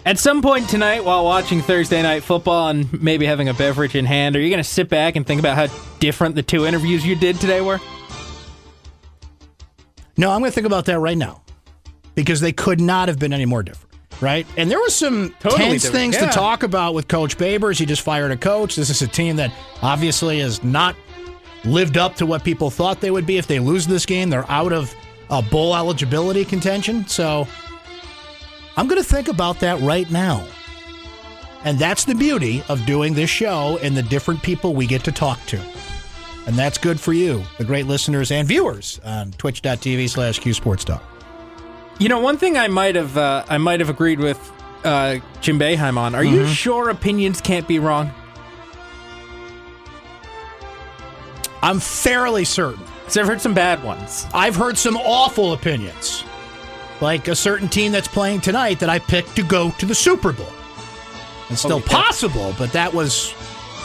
At 0.04 0.18
some 0.18 0.42
point 0.42 0.68
tonight, 0.68 1.04
while 1.04 1.24
watching 1.24 1.62
Thursday 1.62 2.02
night 2.02 2.24
football 2.24 2.68
and 2.68 3.00
maybe 3.00 3.24
having 3.24 3.48
a 3.48 3.54
beverage 3.54 3.94
in 3.94 4.04
hand, 4.04 4.34
are 4.34 4.40
you 4.40 4.48
going 4.50 4.58
to 4.62 4.68
sit 4.68 4.88
back 4.88 5.14
and 5.14 5.24
think 5.24 5.38
about 5.38 5.56
how 5.56 5.74
different 6.00 6.34
the 6.34 6.42
two 6.42 6.66
interviews 6.66 7.06
you 7.06 7.14
did 7.14 7.36
today 7.36 7.60
were? 7.60 7.78
No, 10.16 10.30
I'm 10.30 10.40
going 10.40 10.50
to 10.50 10.54
think 10.54 10.66
about 10.66 10.86
that 10.86 10.98
right 10.98 11.16
now, 11.16 11.42
because 12.16 12.40
they 12.40 12.52
could 12.52 12.80
not 12.80 13.08
have 13.08 13.18
been 13.18 13.32
any 13.32 13.46
more 13.46 13.62
different. 13.62 13.90
Right, 14.20 14.46
and 14.56 14.70
there 14.70 14.78
was 14.78 14.94
some 14.94 15.34
Totally 15.40 15.70
tense 15.70 15.82
different, 15.82 16.00
things 16.00 16.14
yeah. 16.14 16.26
to 16.26 16.32
talk 16.32 16.62
about 16.62 16.94
with 16.94 17.08
Coach 17.08 17.36
Babers. 17.36 17.78
He 17.78 17.86
just 17.86 18.02
fired 18.02 18.30
a 18.30 18.36
coach. 18.36 18.76
This 18.76 18.88
is 18.88 19.02
a 19.02 19.08
team 19.08 19.34
that 19.36 19.52
obviously 19.82 20.38
has 20.38 20.62
not 20.62 20.94
lived 21.64 21.96
up 21.96 22.14
to 22.16 22.26
what 22.26 22.44
people 22.44 22.70
thought 22.70 23.00
they 23.00 23.10
would 23.10 23.26
be. 23.26 23.36
If 23.36 23.48
they 23.48 23.58
lose 23.58 23.84
this 23.84 24.06
game, 24.06 24.30
they're 24.30 24.48
out 24.48 24.72
of 24.72 24.94
uh, 25.28 25.42
bowl 25.42 25.74
eligibility 25.74 26.44
contention. 26.44 27.04
So 27.08 27.48
I'm 28.76 28.88
going 28.88 29.02
to 29.02 29.08
think 29.08 29.28
about 29.28 29.60
that 29.60 29.80
right 29.80 30.10
now. 30.10 30.46
And 31.64 31.78
that's 31.78 32.04
the 32.04 32.14
beauty 32.14 32.62
of 32.68 32.84
doing 32.86 33.14
this 33.14 33.30
show 33.30 33.78
and 33.82 33.96
the 33.96 34.02
different 34.02 34.42
people 34.42 34.74
we 34.74 34.86
get 34.86 35.04
to 35.04 35.12
talk 35.12 35.44
to. 35.46 35.60
And 36.46 36.56
that's 36.56 36.76
good 36.76 36.98
for 36.98 37.12
you, 37.12 37.44
the 37.58 37.64
great 37.64 37.86
listeners 37.86 38.32
and 38.32 38.48
viewers 38.48 39.00
on 39.04 39.30
twitch.tv 39.32 40.08
slash 40.10 40.40
Q 40.40 40.54
Sports 40.54 40.84
Talk. 40.84 41.04
You 42.00 42.08
know, 42.08 42.18
one 42.18 42.36
thing 42.36 42.56
I 42.56 42.66
might 42.66 42.96
have 42.96 43.16
uh, 43.16 43.44
I 43.48 43.58
might 43.58 43.78
have 43.78 43.90
agreed 43.90 44.18
with 44.18 44.52
uh, 44.82 45.18
Jim 45.40 45.58
Boeheim 45.58 45.96
on. 45.96 46.16
Are 46.16 46.24
you 46.24 46.46
sure 46.48 46.88
opinions 46.88 47.40
can't 47.40 47.68
be 47.68 47.78
wrong? 47.78 48.10
I'm 51.62 51.78
fairly 51.78 52.44
certain. 52.44 52.84
Because 53.02 53.16
I've 53.18 53.26
heard 53.26 53.40
some 53.40 53.54
bad 53.54 53.84
ones. 53.84 54.26
I've 54.34 54.56
heard 54.56 54.76
some 54.76 54.96
awful 54.96 55.52
opinions, 55.52 56.24
like 57.02 57.28
a 57.28 57.34
certain 57.36 57.68
team 57.68 57.92
that's 57.92 58.08
playing 58.08 58.40
tonight 58.40 58.80
that 58.80 58.88
I 58.88 58.98
picked 59.00 59.36
to 59.36 59.42
go 59.42 59.70
to 59.72 59.84
the 59.86 59.94
Super 59.94 60.32
Bowl. 60.32 60.46
It's 61.50 61.60
still 61.60 61.80
possible, 61.82 62.54
but 62.58 62.72
that 62.72 62.94
was 62.94 63.34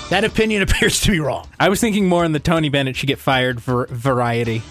that 0.09 0.23
opinion 0.23 0.61
appears 0.69 1.01
to 1.01 1.11
be 1.11 1.19
wrong. 1.19 1.47
I 1.59 1.67
was 1.67 1.81
thinking 1.81 2.07
more 2.07 2.23
in 2.23 2.31
the 2.31 2.39
Tony 2.39 2.69
Bennett 2.69 2.95
should 2.95 3.07
get 3.07 3.19
fired 3.19 3.61
for 3.61 3.87
variety. 3.87 4.61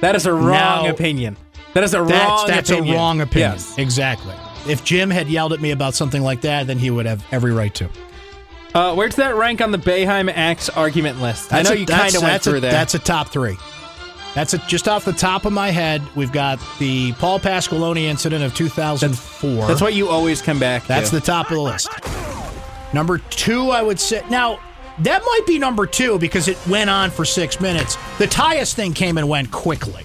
That 0.00 0.14
is 0.16 0.24
a 0.26 0.32
wrong 0.32 0.84
Now- 0.84 0.88
opinion. 0.88 1.36
That 1.74 1.84
is 1.84 1.92
a 1.92 1.98
That's, 2.02 2.10
wrong 2.10 2.46
that's 2.46 2.70
opinion. 2.70 2.94
a 2.94 2.96
wrong 2.96 3.20
opinion. 3.20 3.52
Yes. 3.52 3.76
Exactly. 3.76 4.34
If 4.66 4.82
Jim 4.82 5.10
had 5.10 5.28
yelled 5.28 5.52
at 5.52 5.60
me 5.60 5.72
about 5.72 5.94
something 5.94 6.22
like 6.22 6.40
that, 6.40 6.66
then 6.66 6.78
he 6.78 6.90
would 6.90 7.04
have 7.04 7.22
every 7.32 7.52
right 7.52 7.74
to. 7.74 7.90
Uh, 8.74 8.94
where 8.94 9.06
does 9.08 9.16
that 9.16 9.34
rank 9.36 9.60
on 9.60 9.72
the 9.72 9.78
Boeheim 9.78 10.32
Axe 10.34 10.70
argument 10.70 11.20
list? 11.20 11.52
I 11.52 11.60
know 11.62 11.72
a- 11.72 11.74
you 11.74 11.84
kind 11.84 12.14
of 12.16 12.22
went 12.22 12.32
that's 12.32 12.46
a- 12.46 12.50
through 12.50 12.60
there. 12.60 12.72
That's 12.72 12.94
a 12.94 12.98
top 12.98 13.28
three. 13.28 13.58
That's 14.36 14.52
a, 14.52 14.58
just 14.68 14.86
off 14.86 15.06
the 15.06 15.14
top 15.14 15.46
of 15.46 15.52
my 15.54 15.70
head. 15.70 16.02
We've 16.14 16.30
got 16.30 16.60
the 16.78 17.12
Paul 17.14 17.40
Pasqualoni 17.40 18.02
incident 18.02 18.44
of 18.44 18.54
2004. 18.54 19.66
That's 19.66 19.80
what 19.80 19.94
you 19.94 20.08
always 20.08 20.42
come 20.42 20.58
back 20.60 20.86
That's 20.86 21.08
to. 21.08 21.16
the 21.16 21.22
top 21.22 21.50
of 21.50 21.56
the 21.56 21.62
list. 21.62 21.88
Number 22.92 23.16
two, 23.16 23.70
I 23.70 23.80
would 23.82 23.98
say. 23.98 24.22
Now, 24.28 24.60
that 24.98 25.22
might 25.22 25.40
be 25.46 25.58
number 25.58 25.86
two 25.86 26.18
because 26.18 26.48
it 26.48 26.58
went 26.68 26.90
on 26.90 27.10
for 27.10 27.24
six 27.24 27.60
minutes. 27.62 27.96
The 28.18 28.26
Tyus 28.26 28.74
thing 28.74 28.92
came 28.92 29.16
and 29.16 29.26
went 29.26 29.50
quickly. 29.50 30.04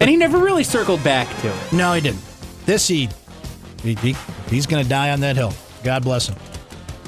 and 0.00 0.08
he 0.08 0.16
never 0.16 0.38
really 0.38 0.64
circled 0.64 1.04
back 1.04 1.28
to 1.42 1.48
it. 1.48 1.72
No, 1.72 1.92
he 1.92 2.00
didn't. 2.00 2.22
This 2.64 2.88
he, 2.88 3.10
he, 3.82 3.94
he 3.96 4.16
he's 4.48 4.66
going 4.66 4.82
to 4.82 4.88
die 4.88 5.10
on 5.10 5.20
that 5.20 5.36
hill. 5.36 5.52
God 5.84 6.02
bless 6.02 6.28
him. 6.28 6.36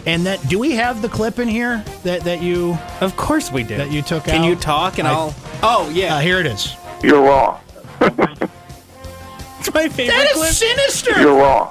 And 0.05 0.27
that, 0.27 0.47
do 0.49 0.59
we 0.59 0.73
have 0.73 1.01
the 1.01 1.09
clip 1.09 1.39
in 1.39 1.47
here 1.49 1.85
that 2.03 2.23
that 2.25 2.43
you 2.43 2.77
Of 3.01 3.17
course 3.17 3.53
we 3.53 3.63
do. 3.63 3.77
that 3.77 3.91
you 3.93 4.03
took 4.03 4.25
Can 4.25 4.43
out? 4.43 4.47
you 4.49 4.57
talk 4.57 4.99
and 4.99 5.07
I- 5.07 5.13
I, 5.13 5.17
will 5.25 5.35
Oh 5.63 5.91
yeah, 5.95 6.17
Uh, 6.17 6.21
here 6.21 6.39
it 6.41 6.47
is. 6.47 6.75
You're 7.03 7.23
wrong. 7.23 7.61
it's 8.01 9.73
my 9.73 9.89
favorite 9.89 10.09
That 10.17 10.31
clip. 10.35 10.51
is 10.51 10.59
sinister. 10.59 11.21
You're 11.21 11.37
wrong. 11.37 11.71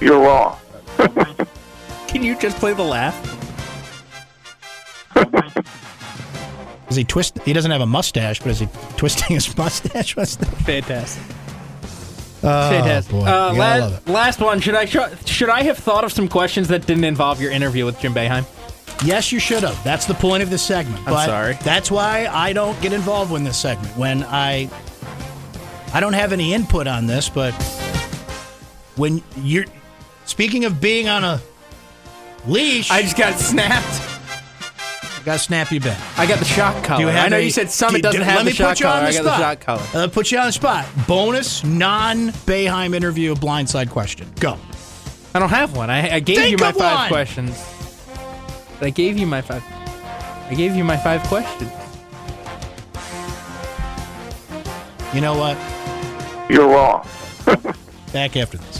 You're 0.00 0.20
wrong. 0.20 0.56
Can 2.08 2.22
you 2.22 2.38
just 2.38 2.56
play 2.58 2.72
the 2.72 2.82
laugh? 2.82 3.14
Is 6.90 6.96
he 6.96 7.04
twist? 7.04 7.38
He 7.44 7.52
doesn't 7.52 7.70
have 7.70 7.80
a 7.80 7.86
mustache, 7.86 8.38
but 8.40 8.48
is 8.50 8.60
he 8.60 8.68
twisting 8.96 9.34
his 9.34 9.56
mustache? 9.58 10.16
What's 10.16 10.36
that? 10.36 10.46
Fantastic. 10.48 11.22
Oh, 12.46 12.70
Fantastic. 12.70 13.12
boy. 13.12 13.20
Uh, 13.26 13.54
la- 13.56 13.86
it. 13.88 14.08
last 14.08 14.40
one. 14.40 14.60
Should 14.60 14.74
I 14.74 14.84
sh- 14.84 14.98
should 15.26 15.48
I 15.48 15.62
have 15.62 15.78
thought 15.78 16.04
of 16.04 16.12
some 16.12 16.28
questions 16.28 16.68
that 16.68 16.86
didn't 16.86 17.04
involve 17.04 17.40
your 17.40 17.50
interview 17.50 17.86
with 17.86 17.98
Jim 18.00 18.12
Boeheim? 18.14 18.44
Yes, 19.04 19.32
you 19.32 19.38
should 19.38 19.62
have. 19.62 19.82
That's 19.82 20.04
the 20.06 20.14
point 20.14 20.42
of 20.42 20.50
this 20.50 20.62
segment. 20.62 20.98
I'm 21.00 21.14
but 21.14 21.26
sorry. 21.26 21.58
That's 21.62 21.90
why 21.90 22.26
I 22.30 22.52
don't 22.52 22.80
get 22.82 22.92
involved 22.92 23.32
in 23.32 23.44
this 23.44 23.56
segment. 23.58 23.96
When 23.96 24.24
I 24.24 24.68
I 25.94 26.00
don't 26.00 26.12
have 26.12 26.32
any 26.32 26.52
input 26.52 26.86
on 26.86 27.06
this, 27.06 27.28
but 27.28 27.52
when 28.96 29.22
you're 29.38 29.64
speaking 30.26 30.64
of 30.64 30.80
being 30.80 31.08
on 31.08 31.24
a 31.24 31.40
leash, 32.46 32.90
I 32.90 33.02
just 33.02 33.16
got 33.16 33.38
snapped. 33.38 34.02
Gotta 35.24 35.38
snap 35.38 35.70
you 35.72 35.80
back. 35.80 35.98
I 36.18 36.26
got 36.26 36.38
the 36.38 36.44
shock 36.44 36.84
collar. 36.84 37.00
Do 37.00 37.06
you 37.06 37.12
have 37.12 37.26
I 37.26 37.28
know 37.30 37.38
you 37.38 37.50
said 37.50 37.70
Summit 37.70 37.96
do- 37.98 38.02
doesn't 38.02 38.20
do- 38.20 38.24
have 38.24 38.36
let 38.36 38.42
the 38.44 38.50
me 38.50 38.54
shock 38.54 38.68
put 38.76 38.80
you 38.80 38.86
on 38.86 39.02
the 39.04 39.08
I 39.08 39.12
got 39.12 39.22
the 39.24 39.28
spot. 39.36 39.40
shock 39.40 39.60
collar. 39.94 40.04
Uh, 40.04 40.08
put 40.08 40.30
you 40.30 40.38
on 40.38 40.46
the 40.46 40.52
spot. 40.52 40.86
Bonus 41.08 41.64
non 41.64 42.28
Boeheim 42.28 42.94
interview 42.94 43.34
blindside 43.34 43.88
question. 43.90 44.30
Go. 44.38 44.58
I 45.34 45.38
don't 45.38 45.48
have 45.48 45.74
one. 45.76 45.88
I, 45.90 46.16
I 46.16 46.20
gave 46.20 46.36
Think 46.36 46.50
you 46.52 46.56
my 46.58 46.72
five 46.72 46.98
one! 47.00 47.08
questions. 47.08 47.64
I 48.82 48.90
gave 48.90 49.16
you 49.16 49.26
my 49.26 49.40
five. 49.40 49.62
I 50.50 50.54
gave 50.54 50.76
you 50.76 50.84
my 50.84 50.96
five 50.98 51.22
questions. 51.22 51.70
You 55.14 55.20
know 55.20 55.36
what? 55.38 55.56
You're 56.50 56.68
wrong. 56.68 57.06
Back 58.12 58.36
after 58.36 58.58
this. 58.58 58.73